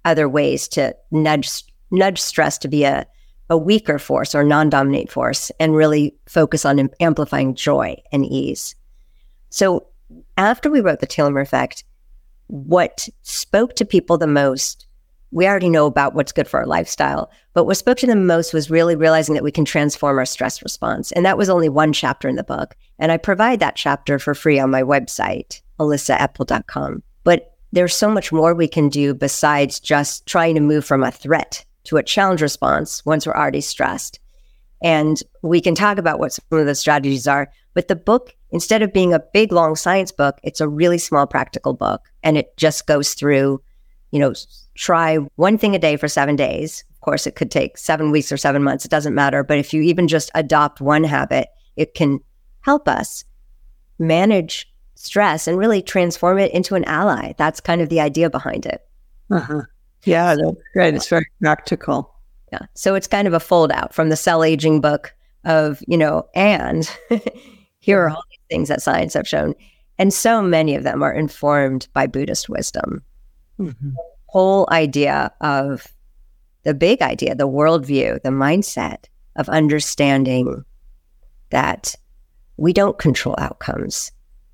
other 0.05 0.29
ways 0.29 0.67
to 0.69 0.95
nudge 1.13 1.65
nudge 1.91 2.21
stress 2.21 2.59
to 2.59 2.69
be 2.69 2.85
a 2.85 3.07
a 3.53 3.57
weaker 3.57 3.99
force 3.99 4.35
or 4.35 4.43
non 4.43 4.71
dominate 4.71 5.13
force 5.13 5.53
and 5.61 5.77
really 5.77 6.15
focus 6.27 6.65
on 6.65 6.89
amplifying 7.01 7.55
joy 7.55 7.95
and 8.11 8.25
ease. 8.25 8.75
So, 9.51 9.87
after 10.37 10.71
we 10.71 10.81
wrote 10.81 11.01
The 11.01 11.07
Telomere 11.07 11.43
Effect, 11.43 11.85
what 12.47 13.09
spoke 13.23 13.75
to 13.77 13.85
people 13.85 14.19
the 14.19 14.27
most, 14.27 14.87
we 15.31 15.47
already 15.47 15.71
know 15.71 15.87
about 15.87 16.15
what's 16.15 16.33
good 16.33 16.47
for 16.47 16.61
our 16.61 16.67
lifestyle, 16.67 17.31
but 17.55 17.65
what 17.65 17.79
spoke 17.79 17.97
to 17.99 18.07
them 18.07 18.27
most 18.27 18.53
was 18.53 18.71
really 18.71 18.95
realizing 18.95 19.35
that 19.35 19.45
we 19.45 19.51
can 19.51 19.65
transform 19.65 20.19
our 20.19 20.27
stress 20.27 20.63
response. 20.63 21.11
And 21.13 21.25
that 21.25 21.39
was 21.39 21.49
only 21.49 21.71
one 21.71 21.93
chapter 21.93 22.29
in 22.29 22.37
the 22.37 22.45
book. 22.45 22.77
And 22.99 23.11
I 23.11 23.17
provide 23.17 23.61
that 23.61 23.77
chapter 23.77 24.19
for 24.19 24.35
free 24.35 24.59
on 24.59 24.71
my 24.71 24.83
website, 24.83 25.63
elissaepel.com. 25.81 27.03
But 27.25 27.57
there's 27.73 27.97
so 27.97 28.11
much 28.11 28.31
more 28.31 28.55
we 28.55 28.69
can 28.69 28.91
do 28.91 29.15
besides 29.15 29.81
just 29.81 30.27
trying 30.27 30.55
to 30.55 30.61
move 30.61 30.85
from 30.85 31.03
a 31.03 31.11
threat 31.11 31.65
to 31.85 31.97
a 31.97 32.03
challenge 32.03 32.43
response 32.43 33.05
once 33.07 33.27
we're 33.27 33.35
already 33.35 33.63
stressed. 33.63 34.21
And 34.83 35.23
we 35.43 35.61
can 35.61 35.75
talk 35.75 35.97
about 35.97 36.19
what 36.19 36.33
some 36.33 36.59
of 36.59 36.67
the 36.67 36.75
strategies 36.75 37.27
are. 37.27 37.51
But 37.73 37.89
the 37.89 37.97
book, 37.97 38.37
instead 38.53 38.83
of 38.83 38.93
being 38.93 39.13
a 39.13 39.23
big, 39.33 39.51
long 39.51 39.75
science 39.75 40.13
book, 40.13 40.39
it's 40.43 40.61
a 40.61 40.69
really 40.69 40.99
small, 40.99 41.27
practical 41.27 41.73
book. 41.73 42.03
And 42.23 42.37
it 42.39 42.57
just 42.57 42.87
goes 42.87 43.15
through, 43.15 43.61
you 44.11 44.21
know, 44.21 44.35
try 44.75 45.17
one 45.37 45.59
thing 45.59 45.75
a 45.75 45.79
day 45.79 45.97
for 45.97 46.09
seven 46.09 46.37
days. 46.37 46.85
Of 46.91 47.01
course, 47.01 47.27
it 47.27 47.35
could 47.35 47.51
take 47.51 47.77
seven 47.77 48.11
weeks 48.11 48.31
or 48.31 48.37
seven 48.37 48.63
months. 48.63 48.85
It 48.85 48.91
doesn't 48.91 49.15
matter. 49.15 49.43
But 49.43 49.59
if 49.59 49.73
you 49.73 49.83
even 49.83 50.07
just 50.07 50.31
adopt 50.35 50.81
one 50.81 51.05
habit, 51.05 51.49
it 51.77 51.95
can 51.95 52.21
help 52.61 52.87
us 52.87 53.25
manage 53.99 54.73
stress 54.95 55.49
and 55.49 55.59
really 55.59 55.83
transform 55.83 56.39
it 56.39 56.53
into 56.53 56.75
an 56.75 56.85
ally. 56.85 57.33
That's 57.37 57.61
kind 57.61 57.81
of 57.81 57.89
the 57.89 58.01
idea 58.01 58.31
behind 58.31 58.67
it. 58.67 58.83
Uh-huh. 59.31 59.63
Yeah, 60.05 60.35
that's 60.37 60.59
great. 60.73 60.95
It's 60.95 61.09
very 61.09 61.27
practical. 61.41 62.15
Yeah. 62.53 62.67
So 62.75 62.95
it's 62.95 63.07
kind 63.07 63.27
of 63.27 63.35
a 63.35 63.41
fold 63.41 63.73
out 63.73 63.95
from 63.95 64.11
the 64.11 64.17
cell 64.17 64.45
aging 64.45 64.81
book 64.81 65.15
of, 65.45 65.83
you 65.89 65.97
know, 65.97 66.29
and 66.35 66.89
here 67.83 68.01
are 68.01 68.11
all 68.11 68.25
these 68.31 68.41
things 68.49 68.69
that 68.69 68.83
science 68.83 69.15
have 69.15 69.29
shown. 69.29 69.55
And 69.99 70.13
so 70.13 70.41
many 70.41 70.75
of 70.75 70.85
them 70.85 71.03
are 71.03 71.13
informed 71.13 71.89
by 71.93 72.07
Buddhist 72.07 72.49
wisdom. 72.49 73.03
Mm-hmm. 73.61 73.91
Whole 74.27 74.67
idea 74.71 75.31
of 75.43 75.87
the 76.63 76.75
big 76.75 77.03
idea, 77.03 77.35
the 77.35 77.49
worldview, 77.49 78.23
the 78.23 78.31
mindset 78.31 79.05
of 79.37 79.49
understanding 79.49 80.65
that 81.51 81.95
we 82.57 82.73
don't 82.73 82.99
control 82.99 83.35
outcomes 83.39 84.11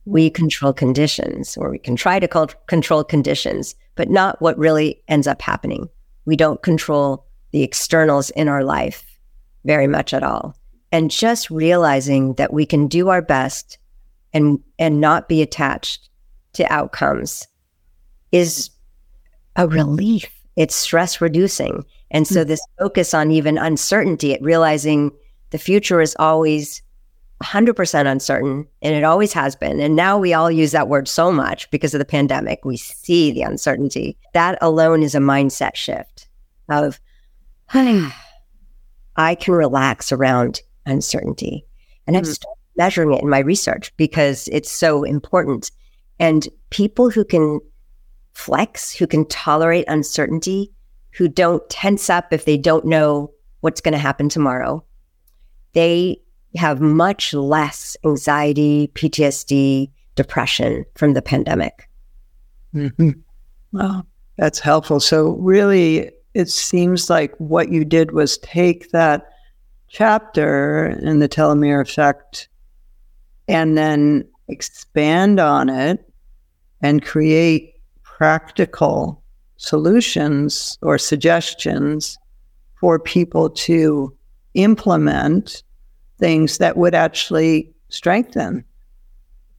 we 0.09 0.31
control 0.31 0.73
conditions 0.73 1.57
or 1.57 1.71
we 1.71 1.79
can 1.79 1.95
try 1.95 2.19
to 2.19 2.27
co- 2.27 2.47
control 2.67 3.05
conditions, 3.05 3.75
but 3.95 4.09
not 4.09 4.41
what 4.41 4.59
really 4.59 5.03
ends 5.09 5.27
up 5.27 5.43
happening. 5.43 5.89
We 6.25 6.35
don't 6.35 6.63
control 6.63 7.27
the 7.53 7.63
externals 7.63 8.31
in 8.31 8.49
our 8.49 8.65
life 8.65 9.19
very 9.65 9.87
much 9.87 10.15
at 10.15 10.23
all. 10.23 10.57
And 10.91 11.11
just 11.11 11.51
realizing 11.51 12.35
that 12.35 12.53
we 12.53 12.65
can 12.65 12.87
do 12.87 13.09
our 13.09 13.23
best 13.23 13.79
and 14.33 14.61
and 14.79 15.01
not 15.01 15.29
be 15.29 15.43
attached 15.43 16.09
to 16.55 16.73
outcomes 16.73 17.47
is 18.33 18.71
a 19.57 19.67
relief. 19.67 20.31
It's 20.57 20.75
stress 20.75 21.21
reducing. 21.21 21.85
And 22.11 22.27
so 22.27 22.43
this 22.45 22.61
focus 22.79 23.15
on 23.15 23.31
even 23.31 23.59
uncertainty, 23.59 24.35
at 24.35 24.43
realizing 24.43 25.13
the 25.51 25.59
future 25.59 26.01
is 26.01 26.17
always 26.19 26.83
100% 27.43 28.07
uncertain, 28.07 28.67
and 28.83 28.95
it 28.95 29.05
always 29.05 29.33
has 29.33 29.55
been. 29.55 29.81
And 29.81 29.95
now 29.95 30.19
we 30.19 30.35
all 30.35 30.51
use 30.51 30.73
that 30.73 30.89
word 30.89 31.07
so 31.07 31.31
much 31.31 31.71
because 31.71 31.95
of 31.95 31.99
the 31.99 32.05
pandemic. 32.05 32.65
We 32.65 32.77
see 32.77 33.31
the 33.31 33.43
uncertainty. 33.43 34.17
That 34.35 34.59
alone 34.61 35.03
is 35.03 35.15
a 35.15 35.21
mindset 35.21 35.77
shift 35.77 36.29
of, 36.69 36.99
I 37.75 39.35
can 39.35 39.55
relax 39.55 40.11
around 40.13 40.63
uncertainty. 40.89 41.65
And 42.07 42.17
mm-hmm. 42.17 42.27
I've 42.27 42.35
started 42.35 42.59
measuring 42.77 43.13
it 43.13 43.23
in 43.23 43.29
my 43.29 43.41
research 43.41 43.95
because 43.97 44.49
it's 44.53 44.71
so 44.71 45.05
important. 45.05 45.71
And 46.19 46.49
people 46.71 47.11
who 47.11 47.25
can 47.25 47.61
flex, 48.33 48.93
who 48.95 49.07
can 49.07 49.27
tolerate 49.27 49.85
uncertainty, 49.89 50.73
who 51.13 51.29
don't 51.29 51.69
tense 51.69 52.09
up 52.09 52.33
if 52.33 52.45
they 52.45 52.57
don't 52.57 52.85
know 52.85 53.33
what's 53.61 53.81
going 53.81 53.93
to 53.93 53.99
happen 53.99 54.29
tomorrow, 54.29 54.85
they 55.73 56.21
have 56.55 56.81
much 56.81 57.35
less 57.35 57.97
anxiety, 58.05 58.91
PTSD, 58.95 59.91
depression 60.15 60.85
from 60.95 61.15
the 61.15 61.23
pandemic. 61.23 61.89
Mm-hmm. 62.75 63.11
Well, 63.73 64.07
that's 64.37 64.61
helpful. 64.61 65.01
So, 65.01 65.31
really, 65.37 66.11
it 66.35 66.49
seems 66.49 67.11
like 67.11 67.35
what 67.39 67.71
you 67.71 67.85
did 67.85 68.13
was 68.13 68.39
take 68.39 68.91
that 68.91 69.27
chapter 69.89 70.87
in 71.03 71.19
the 71.19 71.29
telomere 71.29 71.81
effect 71.81 72.49
and 73.47 73.77
then 73.77 74.27
expand 74.49 75.41
on 75.41 75.69
it 75.69 76.11
and 76.83 77.05
create 77.05 77.75
practical 78.03 79.23
solutions 79.57 80.79
or 80.83 80.99
suggestions 80.99 82.19
for 82.81 82.99
people 82.99 83.51
to 83.51 84.15
implement 84.55 85.63
things 86.19 86.59
that 86.59 86.77
would 86.77 86.95
actually 86.95 87.73
strengthen 87.89 88.65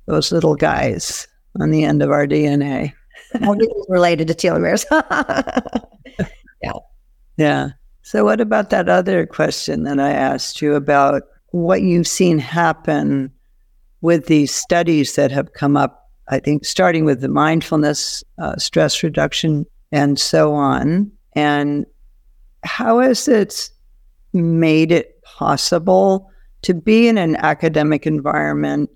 those 0.06 0.32
little 0.32 0.56
guys 0.56 1.28
on 1.60 1.72
the 1.72 1.84
end 1.84 2.02
of 2.02 2.12
our 2.12 2.26
DNA. 2.26 2.94
related 3.90 4.28
to 4.28 4.34
telomeres. 4.34 4.86
yeah. 6.64 6.72
Yeah. 7.38 7.70
So, 8.10 8.24
what 8.24 8.42
about 8.42 8.72
that 8.72 8.90
other 8.90 9.28
question 9.28 9.84
that 9.84 10.00
I 10.00 10.10
asked 10.10 10.64
you 10.64 10.74
about 10.74 11.22
what 11.52 11.84
you've 11.84 12.08
seen 12.08 12.40
happen 12.40 13.32
with 14.02 14.26
these 14.26 14.52
studies 14.52 15.14
that 15.14 15.30
have 15.30 15.54
come 15.54 15.78
up? 15.78 16.10
I 16.28 16.40
think 16.40 16.66
starting 16.66 17.06
with 17.06 17.22
the 17.22 17.28
mindfulness, 17.28 18.24
uh, 18.40 18.56
stress 18.56 19.04
reduction, 19.04 19.68
and 19.92 20.20
so 20.20 20.56
on. 20.56 21.12
And 21.34 21.86
how 22.64 22.98
has 22.98 23.28
it 23.28 23.70
made 24.34 24.92
it 24.92 25.22
possible 25.22 26.32
to 26.64 26.74
be 26.74 27.08
in 27.08 27.20
an 27.20 27.36
academic 27.36 28.08
environment 28.08 28.90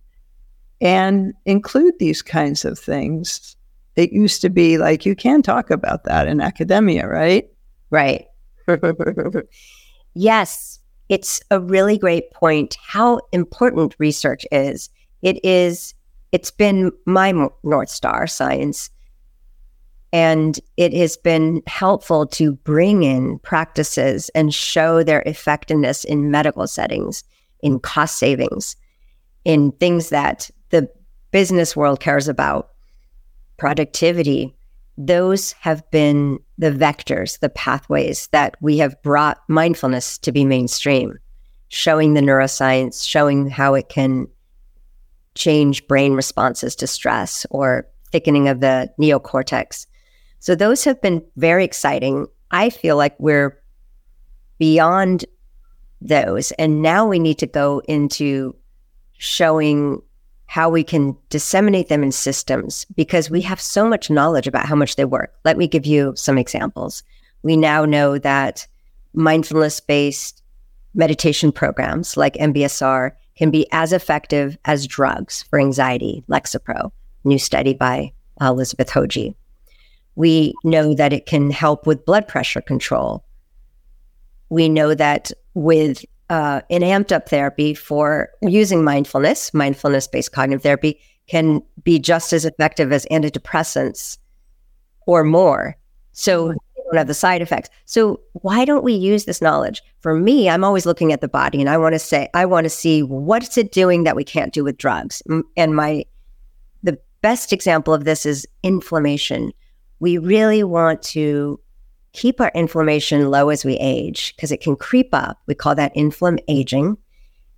and 0.81 1.35
include 1.45 1.93
these 1.99 2.23
kinds 2.23 2.65
of 2.65 2.79
things. 2.79 3.55
It 3.95 4.11
used 4.11 4.41
to 4.41 4.49
be 4.49 4.79
like 4.79 5.05
you 5.05 5.15
can 5.15 5.43
talk 5.43 5.69
about 5.69 6.05
that 6.05 6.27
in 6.27 6.41
academia, 6.41 7.07
right? 7.07 7.47
Right. 7.91 8.25
Yes, 10.13 10.79
it's 11.09 11.41
a 11.51 11.59
really 11.59 11.97
great 11.97 12.31
point 12.31 12.77
how 12.81 13.19
important 13.31 13.95
research 13.99 14.45
is. 14.51 14.89
It 15.21 15.43
is 15.43 15.93
it's 16.31 16.51
been 16.51 16.91
my 17.05 17.31
north 17.63 17.89
star 17.89 18.25
science 18.25 18.89
and 20.11 20.59
it 20.77 20.93
has 20.93 21.17
been 21.17 21.61
helpful 21.67 22.25
to 22.27 22.53
bring 22.53 23.03
in 23.03 23.39
practices 23.39 24.29
and 24.35 24.53
show 24.53 25.03
their 25.03 25.21
effectiveness 25.25 26.03
in 26.03 26.31
medical 26.31 26.67
settings 26.67 27.23
in 27.63 27.79
cost 27.79 28.17
savings, 28.17 28.75
in 29.45 29.71
things 29.73 30.09
that 30.09 30.51
the 30.69 30.87
business 31.31 31.75
world 31.75 31.99
cares 31.99 32.27
about, 32.27 32.69
productivity. 33.57 34.55
Those 34.97 35.53
have 35.53 35.89
been 35.91 36.39
the 36.57 36.71
vectors, 36.71 37.39
the 37.39 37.49
pathways 37.49 38.27
that 38.27 38.55
we 38.61 38.77
have 38.77 39.01
brought 39.01 39.41
mindfulness 39.47 40.17
to 40.19 40.31
be 40.31 40.45
mainstream, 40.45 41.17
showing 41.69 42.13
the 42.13 42.21
neuroscience, 42.21 43.07
showing 43.07 43.49
how 43.49 43.73
it 43.73 43.89
can 43.89 44.27
change 45.35 45.87
brain 45.87 46.13
responses 46.13 46.75
to 46.75 46.85
stress 46.85 47.45
or 47.49 47.87
thickening 48.11 48.47
of 48.47 48.59
the 48.59 48.93
neocortex. 48.99 49.87
So 50.39 50.53
those 50.53 50.83
have 50.83 51.01
been 51.01 51.23
very 51.37 51.63
exciting. 51.63 52.27
I 52.51 52.69
feel 52.69 52.95
like 52.95 53.15
we're 53.17 53.59
beyond 54.59 55.25
those. 56.01 56.51
And 56.53 56.81
now 56.81 57.07
we 57.07 57.17
need 57.17 57.39
to 57.39 57.47
go 57.47 57.81
into 57.87 58.55
showing 59.17 60.01
how 60.47 60.69
we 60.69 60.83
can 60.83 61.17
disseminate 61.29 61.89
them 61.89 62.03
in 62.03 62.11
systems 62.11 62.85
because 62.95 63.29
we 63.29 63.41
have 63.41 63.59
so 63.59 63.87
much 63.87 64.09
knowledge 64.09 64.47
about 64.47 64.65
how 64.65 64.75
much 64.75 64.95
they 64.95 65.05
work. 65.05 65.33
Let 65.45 65.57
me 65.57 65.67
give 65.67 65.85
you 65.85 66.13
some 66.15 66.37
examples. 66.37 67.03
We 67.41 67.57
now 67.57 67.85
know 67.85 68.17
that 68.19 68.67
mindfulness 69.13 69.79
based 69.79 70.43
meditation 70.93 71.51
programs 71.51 72.15
like 72.17 72.35
MBSR 72.35 73.11
can 73.35 73.51
be 73.51 73.67
as 73.71 73.93
effective 73.93 74.57
as 74.65 74.87
drugs 74.87 75.43
for 75.43 75.59
anxiety, 75.59 76.23
Lexapro, 76.29 76.91
new 77.23 77.39
study 77.39 77.73
by 77.73 78.13
uh, 78.41 78.45
Elizabeth 78.45 78.89
Hoge. 78.89 79.33
We 80.15 80.53
know 80.63 80.93
that 80.93 81.13
it 81.13 81.25
can 81.25 81.49
help 81.49 81.87
with 81.87 82.05
blood 82.05 82.27
pressure 82.27 82.61
control. 82.61 83.25
We 84.49 84.69
know 84.69 84.93
that 84.93 85.31
with 85.55 86.05
uh, 86.29 86.61
an 86.69 86.81
amped 86.81 87.11
up 87.11 87.29
therapy 87.29 87.73
for 87.73 88.29
using 88.41 88.83
mindfulness, 88.83 89.53
mindfulness 89.53 90.07
based 90.07 90.31
cognitive 90.31 90.63
therapy 90.63 90.99
can 91.27 91.61
be 91.83 91.99
just 91.99 92.33
as 92.33 92.45
effective 92.45 92.91
as 92.91 93.05
antidepressants 93.11 94.17
or 95.05 95.23
more. 95.23 95.75
So 96.11 96.51
you 96.51 96.83
don't 96.85 96.97
have 96.97 97.07
the 97.07 97.13
side 97.13 97.41
effects. 97.41 97.69
So 97.85 98.19
why 98.33 98.65
don't 98.65 98.83
we 98.83 98.93
use 98.93 99.25
this 99.25 99.41
knowledge? 99.41 99.81
For 100.01 100.13
me, 100.13 100.49
I'm 100.49 100.63
always 100.63 100.85
looking 100.85 101.11
at 101.11 101.21
the 101.21 101.27
body 101.27 101.59
and 101.59 101.69
I 101.69 101.77
want 101.77 101.93
to 101.93 101.99
say, 101.99 102.29
I 102.33 102.45
want 102.45 102.65
to 102.65 102.69
see 102.69 103.03
what's 103.03 103.57
it 103.57 103.71
doing 103.71 104.03
that 104.03 104.15
we 104.15 104.23
can't 104.23 104.53
do 104.53 104.63
with 104.63 104.77
drugs. 104.77 105.21
And 105.57 105.75
my, 105.75 106.05
the 106.83 106.99
best 107.21 107.53
example 107.53 107.93
of 107.93 108.05
this 108.05 108.25
is 108.25 108.47
inflammation. 108.63 109.53
We 109.99 110.17
really 110.17 110.63
want 110.63 111.01
to 111.03 111.59
keep 112.13 112.39
our 112.39 112.51
inflammation 112.55 113.29
low 113.29 113.49
as 113.49 113.65
we 113.65 113.75
age 113.75 114.35
because 114.35 114.51
it 114.51 114.61
can 114.61 114.75
creep 114.75 115.09
up. 115.13 115.39
We 115.47 115.55
call 115.55 115.75
that 115.75 115.95
inflam 115.95 116.39
aging, 116.47 116.97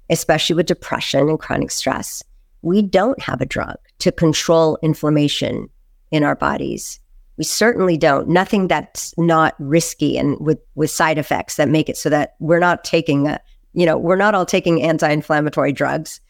especially 0.09 0.55
with 0.55 0.65
depression 0.65 1.29
and 1.29 1.39
chronic 1.39 1.71
stress. 1.71 2.24
We 2.62 2.81
don't 2.81 3.21
have 3.21 3.41
a 3.41 3.45
drug 3.45 3.75
to 4.00 4.12
control 4.12 4.79
inflammation 4.81 5.69
in 6.09 6.24
our 6.24 6.35
bodies. 6.35 7.00
We 7.38 7.43
certainly 7.43 7.97
don't. 7.97 8.29
Nothing 8.29 8.67
that's 8.67 9.13
not 9.17 9.55
risky 9.59 10.17
and 10.17 10.39
with, 10.39 10.59
with 10.75 10.89
side 10.89 11.17
effects 11.17 11.57
that 11.57 11.69
make 11.69 11.89
it 11.89 11.97
so 11.97 12.09
that 12.09 12.35
we're 12.39 12.59
not 12.59 12.85
taking 12.85 13.27
a, 13.27 13.39
you 13.74 13.85
know, 13.85 13.97
we're 13.97 14.15
not 14.15 14.33
all 14.33 14.45
taking 14.45 14.81
anti-inflammatory 14.81 15.74
drugs 15.74 16.21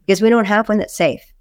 because 0.00 0.20
we 0.20 0.28
don't 0.28 0.46
have 0.46 0.68
one 0.68 0.78
that's 0.78 0.96
safe. 0.96 1.32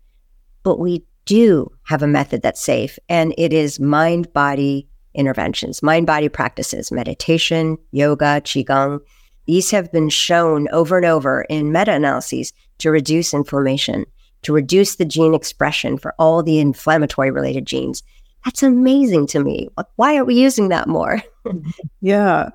But 0.62 0.80
we 0.80 1.06
do 1.26 1.72
have 1.84 2.04
a 2.04 2.08
method 2.08 2.44
that's 2.44 2.62
safe 2.62 3.00
and 3.10 3.34
it 3.38 3.52
is 3.52 3.80
mind 3.80 4.32
body 4.32 4.88
interventions, 5.14 5.84
mind 5.84 6.08
body 6.08 6.30
practices, 6.30 6.92
meditation, 6.92 7.78
yoga, 7.92 8.42
qigong. 8.42 9.00
These 9.46 9.72
have 9.72 9.92
been 9.92 10.10
shown 10.10 10.68
over 10.70 10.98
and 10.98 11.06
over 11.06 11.44
in 11.50 11.72
meta 11.72 11.94
analyses 11.94 12.54
to 12.80 12.92
reduce 12.92 13.34
inflammation, 13.34 14.06
to 14.44 14.54
reduce 14.54 14.96
the 14.96 15.06
gene 15.06 15.34
expression 15.34 15.98
for 15.98 16.14
all 16.18 16.44
the 16.44 16.60
inflammatory 16.60 17.32
related 17.32 17.66
genes. 17.66 18.04
That's 18.46 18.64
amazing 18.64 19.28
to 19.28 19.44
me. 19.44 19.70
Why 19.96 20.16
aren't 20.16 20.28
we 20.28 20.36
using 20.36 20.70
that 20.70 20.88
more? 20.88 21.22
yeah. 22.02 22.50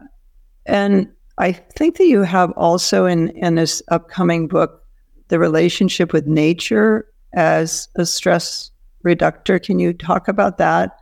And 0.66 1.08
I 1.38 1.52
think 1.52 1.96
that 1.96 2.06
you 2.06 2.22
have 2.22 2.52
also 2.52 3.06
in, 3.06 3.30
in 3.30 3.54
this 3.54 3.82
upcoming 3.88 4.48
book 4.48 4.84
the 5.28 5.38
relationship 5.38 6.12
with 6.12 6.26
nature 6.26 7.06
as 7.34 7.88
a 7.96 8.06
stress 8.06 8.70
reductor. 9.02 9.58
Can 9.58 9.78
you 9.78 9.92
talk 9.92 10.28
about 10.28 10.58
that 10.58 10.98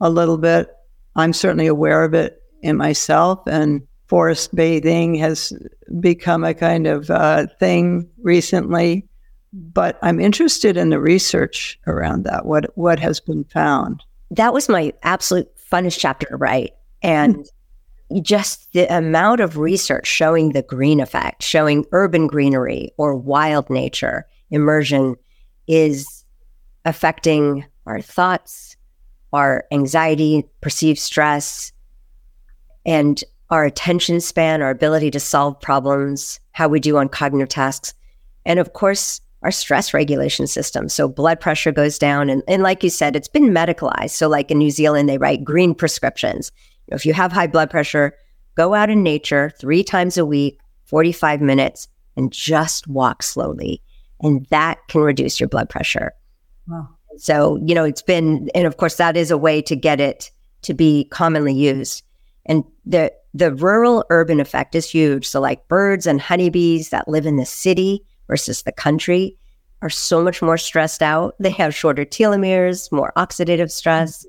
a 0.00 0.10
little 0.10 0.38
bit? 0.38 0.68
I'm 1.16 1.32
certainly 1.32 1.66
aware 1.66 2.04
of 2.04 2.14
it 2.14 2.42
in 2.62 2.76
myself, 2.76 3.40
and 3.46 3.82
forest 4.06 4.54
bathing 4.54 5.14
has 5.16 5.52
become 6.00 6.44
a 6.44 6.54
kind 6.54 6.86
of 6.86 7.10
uh, 7.10 7.46
thing 7.58 8.08
recently. 8.22 9.08
But 9.52 9.98
I'm 10.02 10.20
interested 10.20 10.76
in 10.76 10.90
the 10.90 11.00
research 11.00 11.78
around 11.86 12.24
that. 12.24 12.46
What 12.46 12.76
what 12.76 12.98
has 12.98 13.20
been 13.20 13.44
found? 13.44 14.02
That 14.30 14.52
was 14.52 14.68
my 14.68 14.92
absolute 15.02 15.48
funnest 15.56 15.98
chapter 15.98 16.26
to 16.26 16.36
write, 16.36 16.74
and 17.02 17.46
just 18.22 18.72
the 18.72 18.86
amount 18.94 19.40
of 19.40 19.56
research 19.56 20.06
showing 20.06 20.52
the 20.52 20.62
green 20.62 21.00
effect, 21.00 21.42
showing 21.42 21.84
urban 21.92 22.26
greenery 22.26 22.92
or 22.98 23.16
wild 23.16 23.68
nature 23.70 24.26
immersion 24.50 25.16
is 25.66 26.24
affecting 26.84 27.64
our 27.86 28.00
thoughts, 28.00 28.65
our 29.36 29.66
anxiety, 29.70 30.48
perceived 30.62 30.98
stress, 30.98 31.70
and 32.86 33.22
our 33.50 33.66
attention 33.66 34.18
span, 34.18 34.62
our 34.62 34.70
ability 34.70 35.10
to 35.10 35.20
solve 35.20 35.60
problems, 35.60 36.40
how 36.52 36.68
we 36.68 36.80
do 36.80 36.96
on 36.96 37.10
cognitive 37.10 37.50
tasks, 37.50 37.92
and 38.46 38.58
of 38.58 38.72
course, 38.72 39.20
our 39.42 39.50
stress 39.50 39.92
regulation 39.92 40.46
system. 40.46 40.88
So 40.88 41.06
blood 41.06 41.38
pressure 41.38 41.70
goes 41.70 41.98
down. 41.98 42.30
And, 42.30 42.42
and 42.48 42.62
like 42.62 42.82
you 42.82 42.88
said, 42.88 43.14
it's 43.14 43.28
been 43.28 43.50
medicalized. 43.50 44.10
So, 44.10 44.26
like 44.26 44.50
in 44.50 44.56
New 44.56 44.70
Zealand, 44.70 45.06
they 45.06 45.18
write 45.18 45.44
green 45.44 45.74
prescriptions. 45.74 46.50
If 46.88 47.04
you 47.04 47.12
have 47.12 47.30
high 47.30 47.46
blood 47.46 47.70
pressure, 47.70 48.16
go 48.54 48.72
out 48.72 48.88
in 48.88 49.02
nature 49.02 49.52
three 49.60 49.84
times 49.84 50.16
a 50.16 50.24
week, 50.24 50.58
45 50.86 51.42
minutes, 51.42 51.88
and 52.16 52.32
just 52.32 52.88
walk 52.88 53.22
slowly. 53.22 53.82
And 54.22 54.46
that 54.46 54.78
can 54.88 55.02
reduce 55.02 55.38
your 55.38 55.48
blood 55.50 55.68
pressure. 55.68 56.12
Wow. 56.66 56.95
So, 57.18 57.58
you 57.64 57.74
know, 57.74 57.84
it's 57.84 58.02
been, 58.02 58.50
and 58.54 58.66
of 58.66 58.76
course, 58.76 58.96
that 58.96 59.16
is 59.16 59.30
a 59.30 59.38
way 59.38 59.62
to 59.62 59.76
get 59.76 60.00
it 60.00 60.30
to 60.62 60.74
be 60.74 61.04
commonly 61.10 61.54
used. 61.54 62.02
And 62.46 62.64
the, 62.84 63.12
the 63.34 63.54
rural 63.54 64.04
urban 64.10 64.40
effect 64.40 64.74
is 64.74 64.90
huge. 64.90 65.26
So, 65.26 65.40
like 65.40 65.66
birds 65.68 66.06
and 66.06 66.20
honeybees 66.20 66.90
that 66.90 67.08
live 67.08 67.26
in 67.26 67.36
the 67.36 67.46
city 67.46 68.04
versus 68.28 68.62
the 68.62 68.72
country 68.72 69.36
are 69.82 69.90
so 69.90 70.22
much 70.22 70.42
more 70.42 70.58
stressed 70.58 71.02
out. 71.02 71.34
They 71.38 71.50
have 71.50 71.74
shorter 71.74 72.04
telomeres, 72.04 72.90
more 72.90 73.12
oxidative 73.16 73.70
stress. 73.70 74.26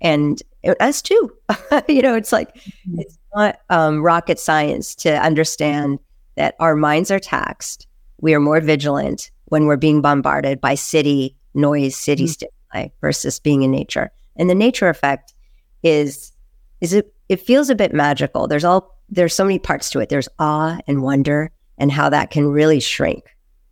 And 0.00 0.42
us 0.80 1.00
too. 1.00 1.32
you 1.88 2.02
know, 2.02 2.14
it's 2.14 2.32
like, 2.32 2.54
mm-hmm. 2.56 3.00
it's 3.00 3.18
not 3.34 3.60
um, 3.70 4.02
rocket 4.02 4.38
science 4.38 4.94
to 4.96 5.22
understand 5.22 5.98
that 6.36 6.56
our 6.58 6.74
minds 6.74 7.10
are 7.10 7.20
taxed. 7.20 7.86
We 8.20 8.34
are 8.34 8.40
more 8.40 8.60
vigilant 8.60 9.30
when 9.46 9.66
we're 9.66 9.76
being 9.76 10.00
bombarded 10.00 10.60
by 10.60 10.74
city 10.74 11.36
noise, 11.54 11.96
city 11.96 12.24
mm-hmm. 12.24 12.46
stimuli 12.72 12.88
versus 13.00 13.40
being 13.40 13.62
in 13.62 13.70
nature. 13.70 14.10
And 14.36 14.50
the 14.50 14.54
nature 14.54 14.88
effect 14.88 15.34
is 15.82 16.32
is 16.80 16.92
it 16.92 17.14
it 17.28 17.40
feels 17.40 17.70
a 17.70 17.74
bit 17.74 17.94
magical. 17.94 18.46
There's 18.46 18.64
all 18.64 18.98
there's 19.08 19.34
so 19.34 19.44
many 19.44 19.58
parts 19.58 19.90
to 19.90 20.00
it. 20.00 20.08
There's 20.08 20.28
awe 20.38 20.78
and 20.86 21.02
wonder 21.02 21.50
and 21.78 21.90
how 21.90 22.08
that 22.08 22.30
can 22.30 22.46
really 22.46 22.80
shrink 22.80 23.24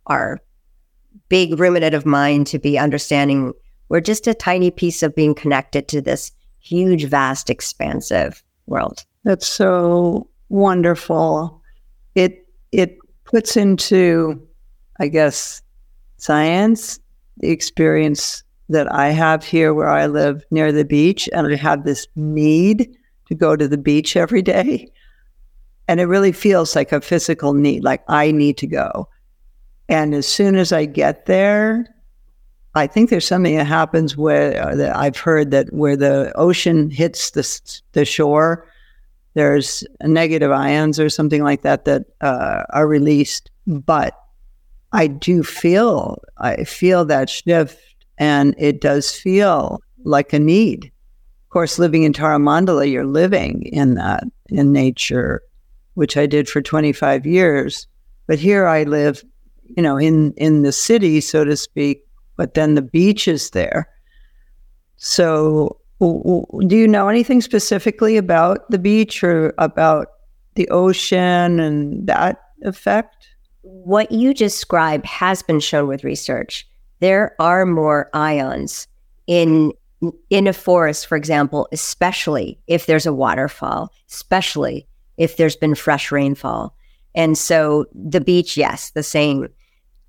our 0.07 0.39
big 1.29 1.57
ruminative 1.57 2.05
mind 2.05 2.47
to 2.47 2.59
be 2.59 2.77
understanding 2.77 3.53
we're 3.89 4.01
just 4.01 4.27
a 4.27 4.33
tiny 4.33 4.71
piece 4.71 5.03
of 5.03 5.15
being 5.15 5.35
connected 5.35 5.87
to 5.89 6.01
this 6.01 6.31
huge, 6.59 7.05
vast, 7.05 7.49
expansive 7.49 8.43
world. 8.65 9.05
That's 9.23 9.47
so 9.47 10.27
wonderful. 10.49 11.61
It 12.15 12.47
it 12.71 12.97
puts 13.25 13.55
into, 13.55 14.41
I 14.99 15.07
guess, 15.07 15.61
science 16.17 16.99
the 17.37 17.49
experience 17.49 18.43
that 18.69 18.91
I 18.91 19.09
have 19.09 19.43
here 19.43 19.73
where 19.73 19.89
I 19.89 20.07
live 20.07 20.43
near 20.51 20.71
the 20.71 20.85
beach 20.85 21.29
and 21.33 21.47
I 21.47 21.55
have 21.55 21.83
this 21.83 22.07
need 22.15 22.97
to 23.27 23.35
go 23.35 23.55
to 23.55 23.67
the 23.67 23.77
beach 23.77 24.15
every 24.15 24.41
day. 24.41 24.87
And 25.87 25.99
it 25.99 26.05
really 26.05 26.31
feels 26.31 26.75
like 26.75 26.91
a 26.91 27.01
physical 27.01 27.53
need, 27.53 27.83
like 27.83 28.03
I 28.07 28.31
need 28.31 28.57
to 28.57 28.67
go. 28.67 29.09
And 29.89 30.15
as 30.15 30.25
soon 30.25 30.55
as 30.55 30.71
I 30.71 30.85
get 30.85 31.25
there, 31.25 31.85
I 32.75 32.87
think 32.87 33.09
there's 33.09 33.27
something 33.27 33.55
that 33.57 33.65
happens 33.65 34.17
where 34.17 34.59
uh, 34.59 34.75
that 34.75 34.95
I've 34.95 35.17
heard 35.17 35.51
that 35.51 35.71
where 35.73 35.95
the 35.95 36.31
ocean 36.35 36.89
hits 36.89 37.31
the, 37.31 37.81
the 37.91 38.05
shore, 38.05 38.67
there's 39.35 39.83
negative 40.01 40.51
ions 40.51 40.99
or 40.99 41.09
something 41.09 41.43
like 41.43 41.61
that 41.63 41.85
that 41.85 42.05
uh, 42.21 42.63
are 42.71 42.87
released. 42.87 43.51
But 43.67 44.17
I 44.93 45.07
do 45.07 45.41
feel, 45.43 46.21
I 46.37 46.63
feel 46.63 47.03
that 47.05 47.29
shift 47.29 47.79
and 48.19 48.55
it 48.59 48.79
does 48.79 49.11
feel 49.11 49.81
like 50.05 50.33
a 50.33 50.39
need. 50.39 50.85
Of 50.85 51.49
course, 51.49 51.79
living 51.79 52.03
in 52.03 52.13
Taramandala, 52.13 52.89
you're 52.89 53.05
living 53.05 53.63
in 53.63 53.95
that, 53.95 54.23
in 54.49 54.71
nature, 54.71 55.41
which 55.95 56.15
I 56.15 56.27
did 56.27 56.47
for 56.47 56.61
25 56.61 57.25
years. 57.25 57.87
But 58.27 58.39
here 58.39 58.67
I 58.67 58.83
live, 58.83 59.23
you 59.63 59.81
know, 59.81 59.97
in, 59.97 60.33
in 60.37 60.61
the 60.61 60.71
city, 60.71 61.21
so 61.21 61.43
to 61.43 61.57
speak, 61.57 62.05
but 62.37 62.53
then 62.53 62.75
the 62.75 62.81
beach 62.81 63.27
is 63.27 63.49
there. 63.49 63.89
So, 64.97 65.79
do 65.99 66.75
you 66.75 66.87
know 66.87 67.07
anything 67.07 67.41
specifically 67.41 68.17
about 68.17 68.69
the 68.69 68.79
beach 68.79 69.23
or 69.23 69.53
about 69.57 70.07
the 70.55 70.67
ocean 70.69 71.59
and 71.59 72.05
that 72.07 72.41
effect? 72.61 73.32
What 73.63 74.11
you 74.11 74.33
describe 74.33 75.03
has 75.05 75.41
been 75.41 75.59
shown 75.59 75.87
with 75.87 76.03
research. 76.03 76.67
There 76.99 77.35
are 77.39 77.65
more 77.65 78.09
ions 78.13 78.87
in 79.27 79.73
in 80.29 80.47
a 80.47 80.53
forest, 80.53 81.07
for 81.07 81.15
example, 81.15 81.67
especially 81.71 82.59
if 82.67 82.87
there's 82.87 83.05
a 83.05 83.13
waterfall, 83.13 83.89
especially 84.11 84.85
if 85.15 85.37
there's 85.37 85.55
been 85.55 85.75
fresh 85.75 86.11
rainfall. 86.11 86.75
And 87.15 87.37
so 87.37 87.85
the 87.93 88.19
beach, 88.19 88.57
yes, 88.57 88.91
the 88.91 89.03
same. 89.03 89.47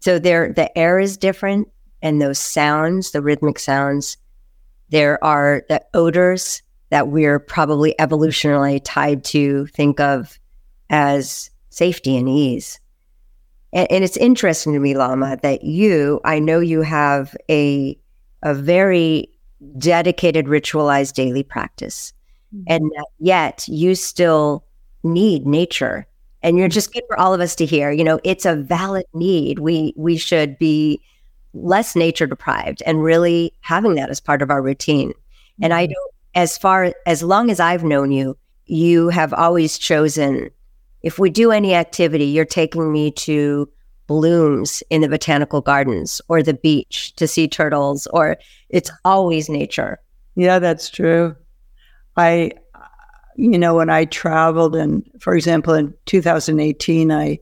So 0.01 0.19
there 0.19 0.53
the 0.53 0.77
air 0.77 0.99
is 0.99 1.17
different 1.17 1.69
and 2.03 2.21
those 2.21 2.39
sounds, 2.39 3.13
the 3.13 3.23
rhythmic 3.23 3.59
sounds, 3.59 4.17
there 4.91 5.23
are 5.25 5.63
the 5.69 5.81
odors 5.95 6.61
that 6.91 7.09
we're 7.09 7.39
probably 7.39 7.95
evolutionarily 7.99 8.81
tied 8.85 9.25
to 9.25 9.67
think 9.67 10.01
of 10.01 10.39
as 10.91 11.51
safety 11.71 12.17
and 12.17 12.29
ease. 12.29 12.79
And, 13.75 13.91
and 13.91 14.05
it's 14.05 14.17
interesting 14.17 14.73
to 14.73 14.79
me, 14.79 14.95
Lama, 14.95 15.39
that 15.43 15.65
you, 15.65 16.21
I 16.25 16.39
know 16.39 16.61
you 16.61 16.81
have 16.83 17.37
a 17.51 17.99
a 18.43 18.55
very 18.55 19.29
dedicated 19.79 20.47
ritualized 20.47 21.15
daily 21.15 21.43
practice. 21.43 22.13
Mm-hmm. 22.55 22.65
And 22.69 22.93
yet 23.19 23.67
you 23.67 23.95
still 23.95 24.65
need 25.03 25.47
nature. 25.47 26.07
And 26.43 26.59
you're 26.59 26.69
just 26.69 26.93
good 26.93 27.05
for 27.09 27.19
all 27.19 27.33
of 27.33 27.41
us 27.41 27.57
to 27.57 27.65
hear. 27.65 27.91
You 27.91 28.05
know, 28.05 28.21
it's 28.23 28.45
a 28.45 28.55
valid 28.55 29.07
need. 29.15 29.59
We 29.59 29.95
we 29.97 30.17
should 30.17 30.59
be 30.59 31.01
less 31.55 31.97
nature 31.97 32.27
deprived 32.27 32.83
and 32.85 33.03
really 33.03 33.53
having 33.61 33.95
that 33.95 34.11
as 34.11 34.21
part 34.21 34.43
of 34.43 34.51
our 34.51 34.61
routine. 34.61 35.13
And 35.63 35.73
I 35.73 35.87
don't 35.87 36.15
as 36.35 36.59
far 36.59 36.93
as 37.07 37.23
long 37.23 37.51
as 37.51 37.61
I've 37.61 37.85
known 37.85 38.11
you, 38.11 38.37
you 38.67 39.09
have 39.09 39.33
always 39.33 39.79
chosen 39.79 40.51
if 41.05 41.19
we 41.19 41.29
do 41.29 41.53
any 41.53 41.75
activity, 41.75 42.25
you're 42.25 42.47
taking 42.47 42.91
me 42.91 43.11
to 43.11 43.69
blooms 44.07 44.83
in 44.89 45.03
the 45.03 45.09
botanical 45.09 45.61
gardens 45.61 46.21
or 46.29 46.43
the 46.43 46.55
beach 46.55 47.15
to 47.17 47.29
see 47.29 47.47
turtles, 47.47 48.07
or 48.09 48.39
it's 48.71 48.91
always 49.05 49.51
nature. 49.51 50.01
Yeah, 50.35 50.59
that's 50.59 50.89
true. 50.89 51.37
I, 52.17 52.53
you 53.37 53.59
know, 53.59 53.75
when 53.75 53.91
I 53.91 54.07
traveled, 54.07 54.75
and 54.75 55.05
for 55.21 55.37
example, 55.37 55.75
in 55.75 55.93
2018, 56.07 57.13
I 57.13 57.39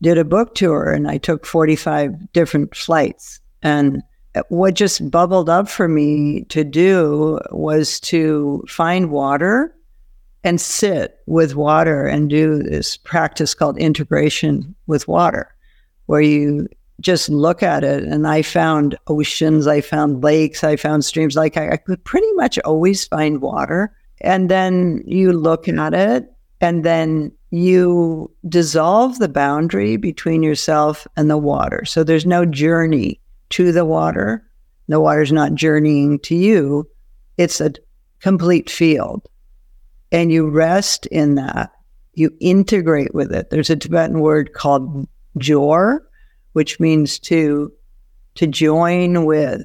did 0.00 0.16
a 0.16 0.24
book 0.24 0.54
tour 0.54 0.90
and 0.90 1.06
I 1.06 1.18
took 1.18 1.44
45 1.44 2.32
different 2.32 2.74
flights. 2.74 3.38
And 3.62 4.02
what 4.48 4.74
just 4.74 5.10
bubbled 5.10 5.50
up 5.50 5.68
for 5.68 5.88
me 5.88 6.44
to 6.44 6.64
do 6.64 7.38
was 7.50 8.00
to 8.00 8.64
find 8.66 9.10
water 9.10 9.73
and 10.44 10.60
sit 10.60 11.18
with 11.26 11.56
water 11.56 12.06
and 12.06 12.28
do 12.28 12.62
this 12.62 12.98
practice 12.98 13.54
called 13.54 13.78
integration 13.78 14.74
with 14.86 15.08
water, 15.08 15.52
where 16.06 16.20
you 16.20 16.68
just 17.00 17.30
look 17.30 17.62
at 17.62 17.82
it. 17.82 18.04
And 18.04 18.28
I 18.28 18.42
found 18.42 18.96
oceans, 19.08 19.66
I 19.66 19.80
found 19.80 20.22
lakes, 20.22 20.62
I 20.62 20.76
found 20.76 21.04
streams. 21.04 21.34
Like 21.34 21.56
I, 21.56 21.72
I 21.72 21.76
could 21.78 22.04
pretty 22.04 22.30
much 22.34 22.58
always 22.60 23.06
find 23.06 23.40
water. 23.40 23.96
And 24.20 24.50
then 24.50 25.02
you 25.06 25.32
look 25.32 25.66
at 25.66 25.94
it 25.94 26.30
and 26.60 26.84
then 26.84 27.32
you 27.50 28.30
dissolve 28.48 29.18
the 29.18 29.28
boundary 29.28 29.96
between 29.96 30.42
yourself 30.42 31.06
and 31.16 31.30
the 31.30 31.38
water. 31.38 31.84
So 31.84 32.04
there's 32.04 32.26
no 32.26 32.44
journey 32.44 33.20
to 33.50 33.72
the 33.72 33.84
water. 33.84 34.46
The 34.88 35.00
water's 35.00 35.32
not 35.32 35.54
journeying 35.54 36.18
to 36.20 36.34
you. 36.34 36.88
It's 37.38 37.60
a 37.60 37.72
complete 38.20 38.70
field 38.70 39.26
and 40.14 40.30
you 40.30 40.48
rest 40.48 41.06
in 41.06 41.34
that. 41.34 41.72
You 42.14 42.30
integrate 42.38 43.12
with 43.14 43.32
it. 43.32 43.50
There's 43.50 43.68
a 43.68 43.74
Tibetan 43.74 44.20
word 44.20 44.52
called 44.52 45.08
jor, 45.38 46.06
which 46.52 46.78
means 46.78 47.18
to 47.20 47.72
to 48.36 48.46
join 48.46 49.24
with. 49.24 49.64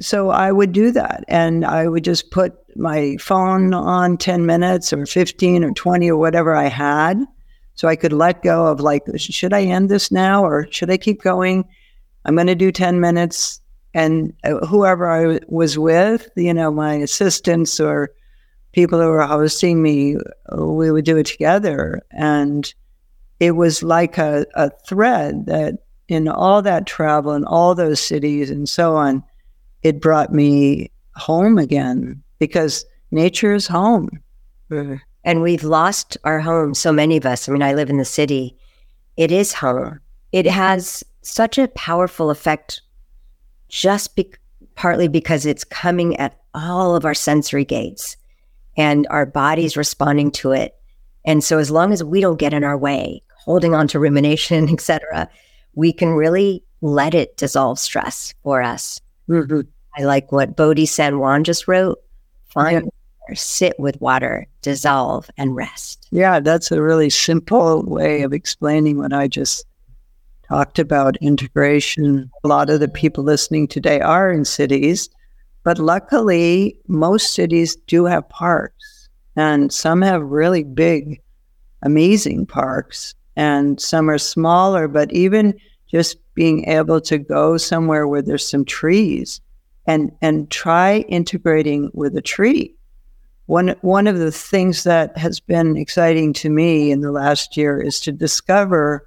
So 0.00 0.30
I 0.30 0.50
would 0.50 0.72
do 0.72 0.90
that, 0.90 1.24
and 1.28 1.64
I 1.64 1.86
would 1.86 2.02
just 2.02 2.32
put 2.32 2.54
my 2.76 3.16
phone 3.20 3.72
on 3.72 4.18
10 4.18 4.44
minutes 4.44 4.92
or 4.92 5.06
15 5.06 5.62
or 5.62 5.72
20 5.72 6.10
or 6.10 6.16
whatever 6.16 6.56
I 6.56 6.66
had, 6.66 7.24
so 7.74 7.86
I 7.86 7.94
could 7.94 8.12
let 8.12 8.42
go 8.42 8.66
of 8.66 8.80
like, 8.80 9.04
should 9.16 9.52
I 9.52 9.62
end 9.62 9.88
this 9.88 10.10
now 10.10 10.44
or 10.44 10.66
should 10.72 10.90
I 10.90 10.96
keep 10.96 11.22
going? 11.22 11.64
I'm 12.24 12.34
going 12.34 12.48
to 12.48 12.56
do 12.56 12.72
10 12.72 12.98
minutes, 12.98 13.60
and 13.94 14.32
uh, 14.42 14.66
whoever 14.66 15.08
I 15.08 15.38
was 15.46 15.78
with, 15.78 16.28
you 16.34 16.54
know, 16.54 16.72
my 16.72 16.94
assistants 16.94 17.78
or 17.78 18.10
people 18.74 19.00
who 19.00 19.08
were 19.08 19.22
hosting 19.22 19.82
me, 19.82 20.16
we 20.52 20.90
would 20.90 21.04
do 21.04 21.16
it 21.16 21.26
together. 21.26 22.02
And 22.10 22.72
it 23.40 23.52
was 23.52 23.82
like 23.82 24.18
a, 24.18 24.44
a 24.54 24.70
thread 24.86 25.46
that 25.46 25.74
in 26.08 26.28
all 26.28 26.60
that 26.62 26.86
travel 26.86 27.32
and 27.32 27.46
all 27.46 27.74
those 27.74 28.00
cities 28.00 28.50
and 28.50 28.68
so 28.68 28.96
on, 28.96 29.22
it 29.82 30.00
brought 30.00 30.32
me 30.32 30.90
home 31.14 31.56
again 31.56 32.02
mm. 32.02 32.20
because 32.38 32.84
nature 33.10 33.54
is 33.54 33.66
home. 33.66 34.10
Mm-hmm. 34.70 34.96
And 35.22 35.40
we've 35.40 35.64
lost 35.64 36.18
our 36.24 36.40
home, 36.40 36.74
so 36.74 36.92
many 36.92 37.16
of 37.16 37.24
us. 37.24 37.48
I 37.48 37.52
mean, 37.52 37.62
I 37.62 37.72
live 37.74 37.88
in 37.88 37.96
the 37.96 38.04
city. 38.04 38.56
It 39.16 39.32
is 39.32 39.52
home. 39.52 40.00
It 40.32 40.46
mm-hmm. 40.46 40.54
has 40.54 41.04
such 41.22 41.58
a 41.58 41.68
powerful 41.68 42.30
effect 42.30 42.82
just 43.68 44.16
be- 44.16 44.34
partly 44.74 45.08
because 45.08 45.46
it's 45.46 45.64
coming 45.64 46.16
at 46.16 46.40
all 46.54 46.94
of 46.94 47.04
our 47.04 47.14
sensory 47.14 47.64
gates 47.64 48.16
and 48.76 49.06
our 49.10 49.26
body's 49.26 49.76
responding 49.76 50.30
to 50.32 50.52
it. 50.52 50.74
And 51.24 51.42
so 51.42 51.58
as 51.58 51.70
long 51.70 51.92
as 51.92 52.04
we 52.04 52.20
don't 52.20 52.38
get 52.38 52.52
in 52.52 52.64
our 52.64 52.76
way, 52.76 53.22
holding 53.44 53.74
on 53.74 53.88
to 53.88 53.98
rumination, 53.98 54.68
etc., 54.72 55.28
we 55.74 55.92
can 55.92 56.10
really 56.10 56.62
let 56.80 57.14
it 57.14 57.36
dissolve 57.36 57.78
stress 57.78 58.34
for 58.42 58.62
us. 58.62 59.00
Mm-hmm. 59.28 59.60
I 59.96 60.04
like 60.04 60.32
what 60.32 60.56
Bodhi 60.56 60.86
San 60.86 61.18
Juan 61.18 61.44
just 61.44 61.66
wrote. 61.66 61.98
Find 62.48 62.90
yeah. 63.28 63.34
sit 63.34 63.78
with 63.78 64.00
water, 64.00 64.46
dissolve, 64.62 65.30
and 65.36 65.56
rest. 65.56 66.06
Yeah, 66.10 66.40
that's 66.40 66.70
a 66.70 66.82
really 66.82 67.10
simple 67.10 67.82
way 67.84 68.22
of 68.22 68.32
explaining 68.32 68.98
what 68.98 69.12
I 69.12 69.28
just 69.28 69.66
talked 70.48 70.78
about 70.78 71.16
integration. 71.16 72.30
A 72.44 72.48
lot 72.48 72.70
of 72.70 72.80
the 72.80 72.88
people 72.88 73.24
listening 73.24 73.66
today 73.66 74.00
are 74.00 74.30
in 74.30 74.44
cities 74.44 75.08
but 75.64 75.78
luckily, 75.78 76.76
most 76.86 77.32
cities 77.32 77.74
do 77.86 78.04
have 78.04 78.28
parks, 78.28 79.08
and 79.34 79.72
some 79.72 80.02
have 80.02 80.22
really 80.22 80.62
big, 80.62 81.20
amazing 81.82 82.46
parks, 82.46 83.14
and 83.34 83.80
some 83.80 84.08
are 84.08 84.18
smaller. 84.18 84.86
But 84.86 85.12
even 85.12 85.54
just 85.90 86.18
being 86.34 86.68
able 86.68 87.00
to 87.00 87.18
go 87.18 87.56
somewhere 87.56 88.06
where 88.06 88.22
there's 88.22 88.46
some 88.46 88.64
trees 88.64 89.40
and 89.86 90.12
and 90.20 90.50
try 90.50 90.98
integrating 91.08 91.90
with 91.94 92.16
a 92.16 92.22
tree. 92.22 92.74
One 93.46 93.74
one 93.80 94.06
of 94.06 94.18
the 94.18 94.32
things 94.32 94.84
that 94.84 95.16
has 95.16 95.40
been 95.40 95.76
exciting 95.76 96.32
to 96.34 96.50
me 96.50 96.90
in 96.90 97.00
the 97.00 97.12
last 97.12 97.56
year 97.56 97.80
is 97.80 98.00
to 98.00 98.12
discover 98.12 99.06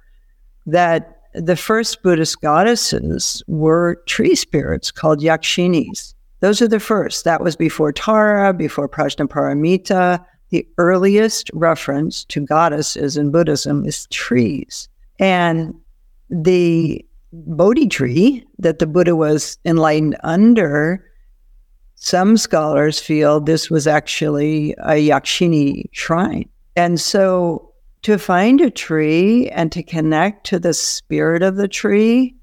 that 0.66 1.20
the 1.34 1.56
first 1.56 2.02
Buddhist 2.02 2.40
goddesses 2.40 3.42
were 3.46 4.02
tree 4.06 4.34
spirits 4.34 4.90
called 4.90 5.20
yakshinis. 5.20 6.14
Those 6.40 6.62
are 6.62 6.68
the 6.68 6.80
first. 6.80 7.24
That 7.24 7.42
was 7.42 7.56
before 7.56 7.92
Tara, 7.92 8.52
before 8.52 8.88
Prajnaparamita. 8.88 10.24
The 10.50 10.66
earliest 10.78 11.50
reference 11.52 12.24
to 12.26 12.40
goddesses 12.40 13.16
in 13.16 13.30
Buddhism 13.30 13.84
is 13.84 14.06
trees. 14.06 14.88
And 15.18 15.74
the 16.30 17.04
Bodhi 17.32 17.88
tree 17.88 18.44
that 18.58 18.78
the 18.78 18.86
Buddha 18.86 19.14
was 19.14 19.58
enlightened 19.64 20.16
under, 20.22 21.04
some 21.96 22.36
scholars 22.36 22.98
feel 23.00 23.40
this 23.40 23.70
was 23.70 23.86
actually 23.86 24.72
a 24.78 25.08
Yakshini 25.08 25.84
shrine. 25.92 26.48
And 26.76 27.00
so 27.00 27.74
to 28.02 28.18
find 28.18 28.60
a 28.60 28.70
tree 28.70 29.50
and 29.50 29.72
to 29.72 29.82
connect 29.82 30.46
to 30.46 30.58
the 30.58 30.72
spirit 30.72 31.42
of 31.42 31.56
the 31.56 31.68
tree 31.68 32.36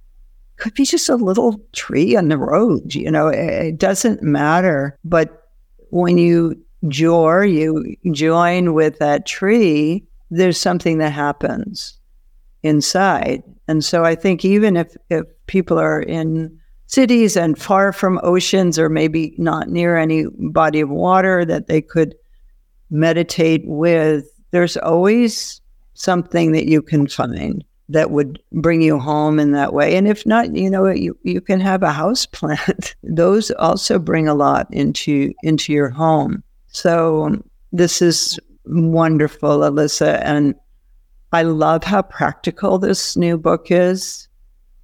could 0.58 0.74
be 0.74 0.86
just 0.86 1.10
a 1.10 1.16
little 1.16 1.60
tree 1.74 2.16
on 2.16 2.30
the 2.30 2.38
road. 2.38 2.94
You 2.94 3.12
know, 3.12 3.28
it, 3.28 3.78
doesn't 3.78 4.24
matter. 4.24 4.98
But 5.04 5.50
when 5.90 6.18
you 6.18 6.60
jor, 6.88 7.46
you 7.46 7.96
join 8.12 8.74
with 8.74 9.00
that 9.00 9.26
tree, 9.26 10.06
there's 10.32 10.60
something 10.60 10.98
that 11.00 11.12
happens 11.12 11.98
inside. 12.64 13.44
And 13.68 13.84
so 13.84 14.06
I 14.06 14.16
think 14.16 14.46
even 14.46 14.78
if, 14.78 14.96
if 15.10 15.24
people 15.48 15.80
are 15.80 16.02
in 16.02 16.60
cities 16.88 17.36
and 17.36 17.58
far 17.58 17.92
from 17.92 18.20
oceans 18.24 18.78
or 18.78 18.90
maybe 18.90 19.34
not 19.38 19.70
near 19.70 19.98
any 19.98 20.26
body 20.38 20.82
of 20.82 20.90
water 20.90 21.46
that 21.46 21.68
they 21.68 21.82
could 21.82 22.16
meditate 22.90 23.64
with, 23.66 24.26
there's 24.52 24.78
always 24.78 25.62
something 25.94 26.52
that 26.52 26.68
you 26.68 26.82
can 26.82 27.08
find 27.08 27.64
that 27.90 28.12
would 28.12 28.42
bring 28.52 28.82
you 28.82 29.00
home 29.00 29.40
in 29.40 29.52
that 29.52 29.74
way. 29.74 29.96
And 29.96 30.08
if 30.08 30.26
not, 30.26 30.56
you 30.56 30.70
know, 30.70 30.88
you, 30.88 31.18
you 31.24 31.40
can 31.40 31.60
have 31.60 31.84
a 31.84 31.92
house 31.92 32.26
plant. 32.26 32.96
Those 33.04 33.52
also 33.52 34.00
bring 34.00 34.28
a 34.28 34.34
lot 34.34 34.68
into 34.72 35.34
into 35.44 35.72
your 35.72 35.90
home. 35.90 36.44
So 36.68 37.42
this 37.72 38.02
is 38.02 38.40
wonderful, 38.66 39.64
Elissa. 39.64 40.26
And 40.26 40.56
I 41.32 41.44
love 41.44 41.84
how 41.84 42.02
practical 42.02 42.80
this 42.80 43.16
new 43.16 43.38
book 43.38 43.68
is. 43.70 44.28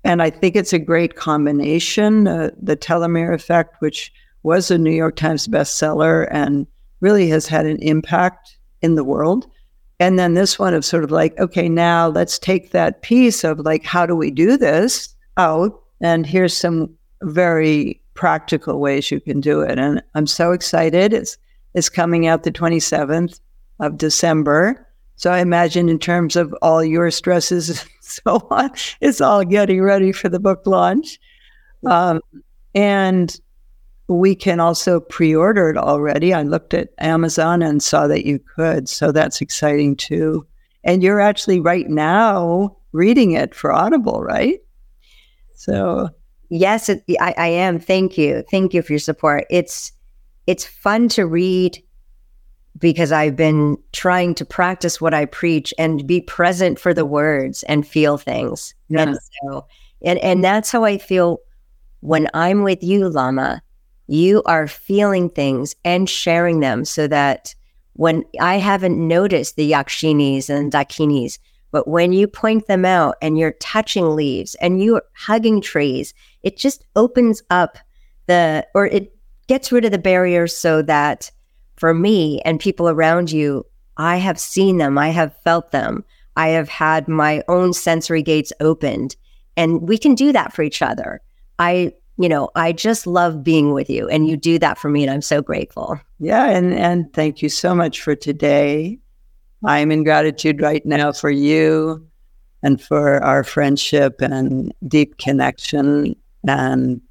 And 0.04 0.22
I 0.22 0.30
think 0.30 0.56
it's 0.56 0.74
a 0.74 0.80
great 0.80 1.16
combination. 1.16 2.28
Uh, 2.28 2.52
the 2.62 2.76
telomere 2.76 3.34
effect, 3.34 3.76
which 3.80 4.12
was 4.44 4.72
a 4.72 4.78
New 4.78 4.92
York 4.92 5.16
Times 5.16 5.48
bestseller 5.48 6.28
and 6.32 6.66
really 7.00 7.30
has 7.30 7.48
had 7.48 7.66
an 7.66 7.78
impact 7.78 8.58
in 8.82 8.96
the 8.96 9.04
world 9.04 9.48
and 10.02 10.18
then 10.18 10.34
this 10.34 10.58
one 10.58 10.74
of 10.74 10.84
sort 10.84 11.04
of 11.04 11.12
like, 11.12 11.38
okay, 11.38 11.70
now 11.70 12.08
let's 12.08 12.40
take 12.40 12.72
that 12.72 13.04
piece 13.04 13.44
of 13.44 13.60
like, 13.60 13.86
how 13.86 14.08
do 14.08 14.16
we 14.16 14.32
do 14.32 14.58
this 14.58 15.14
out? 15.38 15.80
And 16.02 16.26
here's 16.26 16.58
some 16.58 16.90
very 17.22 18.02
practical 18.16 18.80
ways 18.80 19.12
you 19.12 19.22
can 19.22 19.40
do 19.40 19.62
it. 19.62 19.78
And 19.78 20.02
I'm 20.16 20.26
so 20.26 20.54
excited. 20.54 21.14
It's 21.14 21.38
it's 21.76 21.88
coming 21.88 22.26
out 22.26 22.42
the 22.42 22.52
27th 22.52 23.40
of 23.80 24.00
December. 24.00 24.88
So 25.18 25.32
I 25.32 25.38
imagine 25.38 25.88
in 25.88 26.00
terms 26.00 26.36
of 26.36 26.52
all 26.64 26.84
your 26.84 27.12
stresses 27.12 27.70
and 27.70 27.90
so 28.02 28.48
on, 28.50 28.72
it's 29.02 29.22
all 29.22 29.46
getting 29.46 29.84
ready 29.84 30.12
for 30.12 30.30
the 30.30 30.40
book 30.40 30.64
launch. 30.66 31.20
Um, 31.86 32.22
and 32.74 33.40
we 34.18 34.36
can 34.36 34.60
also 34.60 35.00
pre 35.00 35.36
order 35.36 35.70
it 35.70 35.78
already. 35.78 36.34
I 36.34 36.44
looked 36.44 36.74
at 36.74 36.90
Amazon 37.00 37.62
and 37.62 37.82
saw 37.82 38.08
that 38.08 38.26
you 38.26 38.40
could. 38.40 38.90
So 38.90 39.12
that's 39.12 39.42
exciting 39.42 39.96
too. 39.96 40.46
And 40.84 41.04
you're 41.04 41.22
actually 41.22 41.60
right 41.60 41.88
now 41.88 42.76
reading 42.92 43.32
it 43.32 43.56
for 43.56 43.72
Audible, 43.72 44.22
right? 44.22 44.60
So, 45.54 46.10
yes, 46.50 46.90
it, 46.90 47.04
I, 47.20 47.34
I 47.38 47.48
am. 47.48 47.80
Thank 47.80 48.18
you. 48.18 48.44
Thank 48.50 48.74
you 48.74 48.82
for 48.82 48.94
your 48.94 49.00
support. 49.00 49.46
It's 49.50 49.92
it's 50.48 50.66
fun 50.66 51.08
to 51.10 51.26
read 51.26 51.82
because 52.80 53.12
I've 53.12 53.36
been 53.36 53.78
trying 53.94 54.34
to 54.36 54.46
practice 54.46 55.00
what 55.00 55.14
I 55.14 55.26
preach 55.26 55.74
and 55.78 56.08
be 56.08 56.22
present 56.22 56.80
for 56.80 56.94
the 56.94 57.06
words 57.06 57.64
and 57.64 57.88
feel 57.88 58.18
things. 58.18 58.74
Yeah. 58.90 59.02
And 59.02 59.18
so, 59.44 59.68
and, 60.02 60.18
and 60.20 60.44
that's 60.44 60.72
how 60.72 60.84
I 60.84 60.98
feel 60.98 61.40
when 62.00 62.28
I'm 62.34 62.64
with 62.64 62.82
you, 62.82 63.08
Lama 63.08 63.62
you 64.12 64.44
are 64.46 64.68
feeling 64.68 65.30
things 65.30 65.74
and 65.86 66.10
sharing 66.10 66.60
them 66.60 66.84
so 66.84 67.08
that 67.08 67.56
when 67.94 68.26
I 68.42 68.56
haven't 68.58 68.98
noticed 69.08 69.56
the 69.56 69.72
yakshinis 69.72 70.50
and 70.50 70.72
dakinis, 70.72 71.38
But 71.72 71.88
when 71.88 72.12
you 72.12 72.28
point 72.28 72.68
them 72.68 72.86
out 72.86 73.16
and 73.22 73.38
you're 73.38 73.54
touching 73.54 74.16
leaves 74.16 74.56
and 74.56 74.84
you're 74.84 75.04
hugging 75.16 75.62
trees, 75.62 76.14
it 76.44 76.58
just 76.58 76.86
opens 76.96 77.42
up 77.50 77.78
the, 78.28 78.68
or 78.76 78.86
it 78.86 79.16
gets 79.48 79.72
rid 79.72 79.86
of 79.86 79.92
the 79.92 79.98
barriers 79.98 80.56
so 80.56 80.82
that 80.84 81.32
for 81.78 81.94
me 81.94 82.42
and 82.42 82.60
people 82.60 82.90
around 82.90 83.32
you, 83.32 83.66
I 83.98 84.18
have 84.18 84.40
seen 84.40 84.78
them, 84.78 84.98
I 84.98 85.10
have 85.10 85.36
felt 85.44 85.72
them, 85.72 86.04
I 86.36 86.50
have 86.50 86.70
had 86.70 87.08
my 87.08 87.44
own 87.48 87.74
sensory 87.74 88.22
gates 88.22 88.54
opened, 88.60 89.16
and 89.58 89.88
we 89.88 89.98
can 89.98 90.16
do 90.16 90.32
that 90.32 90.54
for 90.54 90.64
each 90.64 90.82
other. 90.82 91.22
I, 91.60 91.94
you 92.18 92.30
know, 92.30 92.50
I 92.56 92.72
just 92.72 93.08
love 93.08 93.44
being 93.44 93.74
with 93.74 93.90
you, 93.90 94.08
and 94.08 94.28
you 94.28 94.38
do 94.38 94.60
that 94.60 94.78
for 94.78 94.90
me, 94.90 95.04
and 95.04 95.12
I'm 95.12 95.22
so 95.22 95.42
grateful. 95.42 96.00
Yeah, 96.20 96.50
and 96.50 96.74
and 96.74 97.12
thank 97.14 97.42
you 97.42 97.50
so 97.50 97.74
much 97.74 98.02
for 98.02 98.16
today. 98.16 99.00
I'm 99.64 99.92
in 99.92 100.04
gratitude 100.04 100.62
right 100.62 100.86
now 100.86 101.12
for 101.12 101.30
you 101.30 102.06
and 102.64 102.82
for 102.82 103.24
our 103.24 103.44
friendship 103.44 104.22
and 104.22 104.74
deep 104.88 105.18
connection. 105.18 106.16
And 106.48 107.02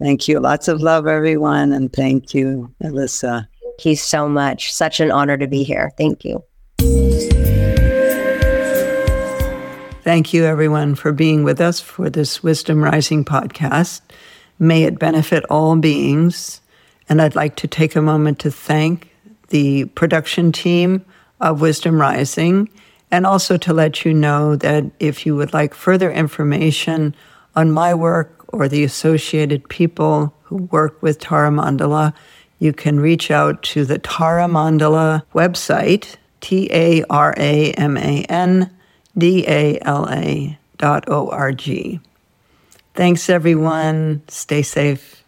thank 0.00 0.26
you. 0.28 0.40
Lots 0.40 0.68
of 0.68 0.80
love, 0.80 1.06
everyone. 1.06 1.72
And 1.72 1.92
thank 1.92 2.34
you, 2.34 2.72
Elissa. 2.80 3.48
Thank 3.62 3.84
you 3.84 3.96
so 3.96 4.28
much. 4.28 4.72
Such 4.72 5.00
an 5.00 5.10
honor 5.10 5.36
to 5.36 5.46
be 5.46 5.62
here. 5.62 5.92
Thank 5.96 6.24
you. 6.24 6.42
Thank 10.02 10.34
you, 10.34 10.44
everyone, 10.44 10.96
for 10.96 11.12
being 11.12 11.44
with 11.44 11.60
us 11.60 11.80
for 11.80 12.10
this 12.10 12.42
Wisdom 12.42 12.84
Rising 12.84 13.24
podcast. 13.24 14.02
May 14.58 14.84
it 14.84 14.98
benefit 14.98 15.44
all 15.50 15.76
beings. 15.76 16.60
And 17.08 17.20
I'd 17.20 17.34
like 17.34 17.56
to 17.56 17.68
take 17.68 17.96
a 17.96 18.02
moment 18.02 18.38
to 18.40 18.50
thank 18.50 19.10
the 19.48 19.84
production 19.86 20.52
team 20.52 21.04
of 21.40 21.60
Wisdom 21.60 22.00
Rising, 22.00 22.68
and 23.10 23.26
also 23.26 23.56
to 23.58 23.72
let 23.72 24.04
you 24.04 24.14
know 24.14 24.56
that 24.56 24.84
if 24.98 25.26
you 25.26 25.36
would 25.36 25.52
like 25.52 25.74
further 25.74 26.10
information 26.10 27.14
on 27.54 27.70
my 27.70 27.94
work 27.94 28.44
or 28.48 28.68
the 28.68 28.84
associated 28.84 29.68
people 29.68 30.34
who 30.44 30.56
work 30.56 31.02
with 31.02 31.18
Tara 31.18 31.50
Mandala, 31.50 32.14
you 32.58 32.72
can 32.72 32.98
reach 32.98 33.30
out 33.30 33.62
to 33.64 33.84
the 33.84 33.98
Tara 33.98 34.46
Mandala 34.46 35.22
website, 35.34 36.16
T 36.40 36.68
A 36.72 37.04
R 37.10 37.34
A 37.36 37.72
M 37.72 37.96
A 37.96 38.22
N 38.28 38.70
D 39.16 39.44
A 39.46 39.78
L 39.82 40.08
A 40.10 40.58
dot 40.78 41.04
O 41.08 41.28
R 41.28 41.52
G. 41.52 42.00
Thanks, 42.94 43.28
everyone. 43.28 44.22
Stay 44.28 44.62
safe 44.62 45.23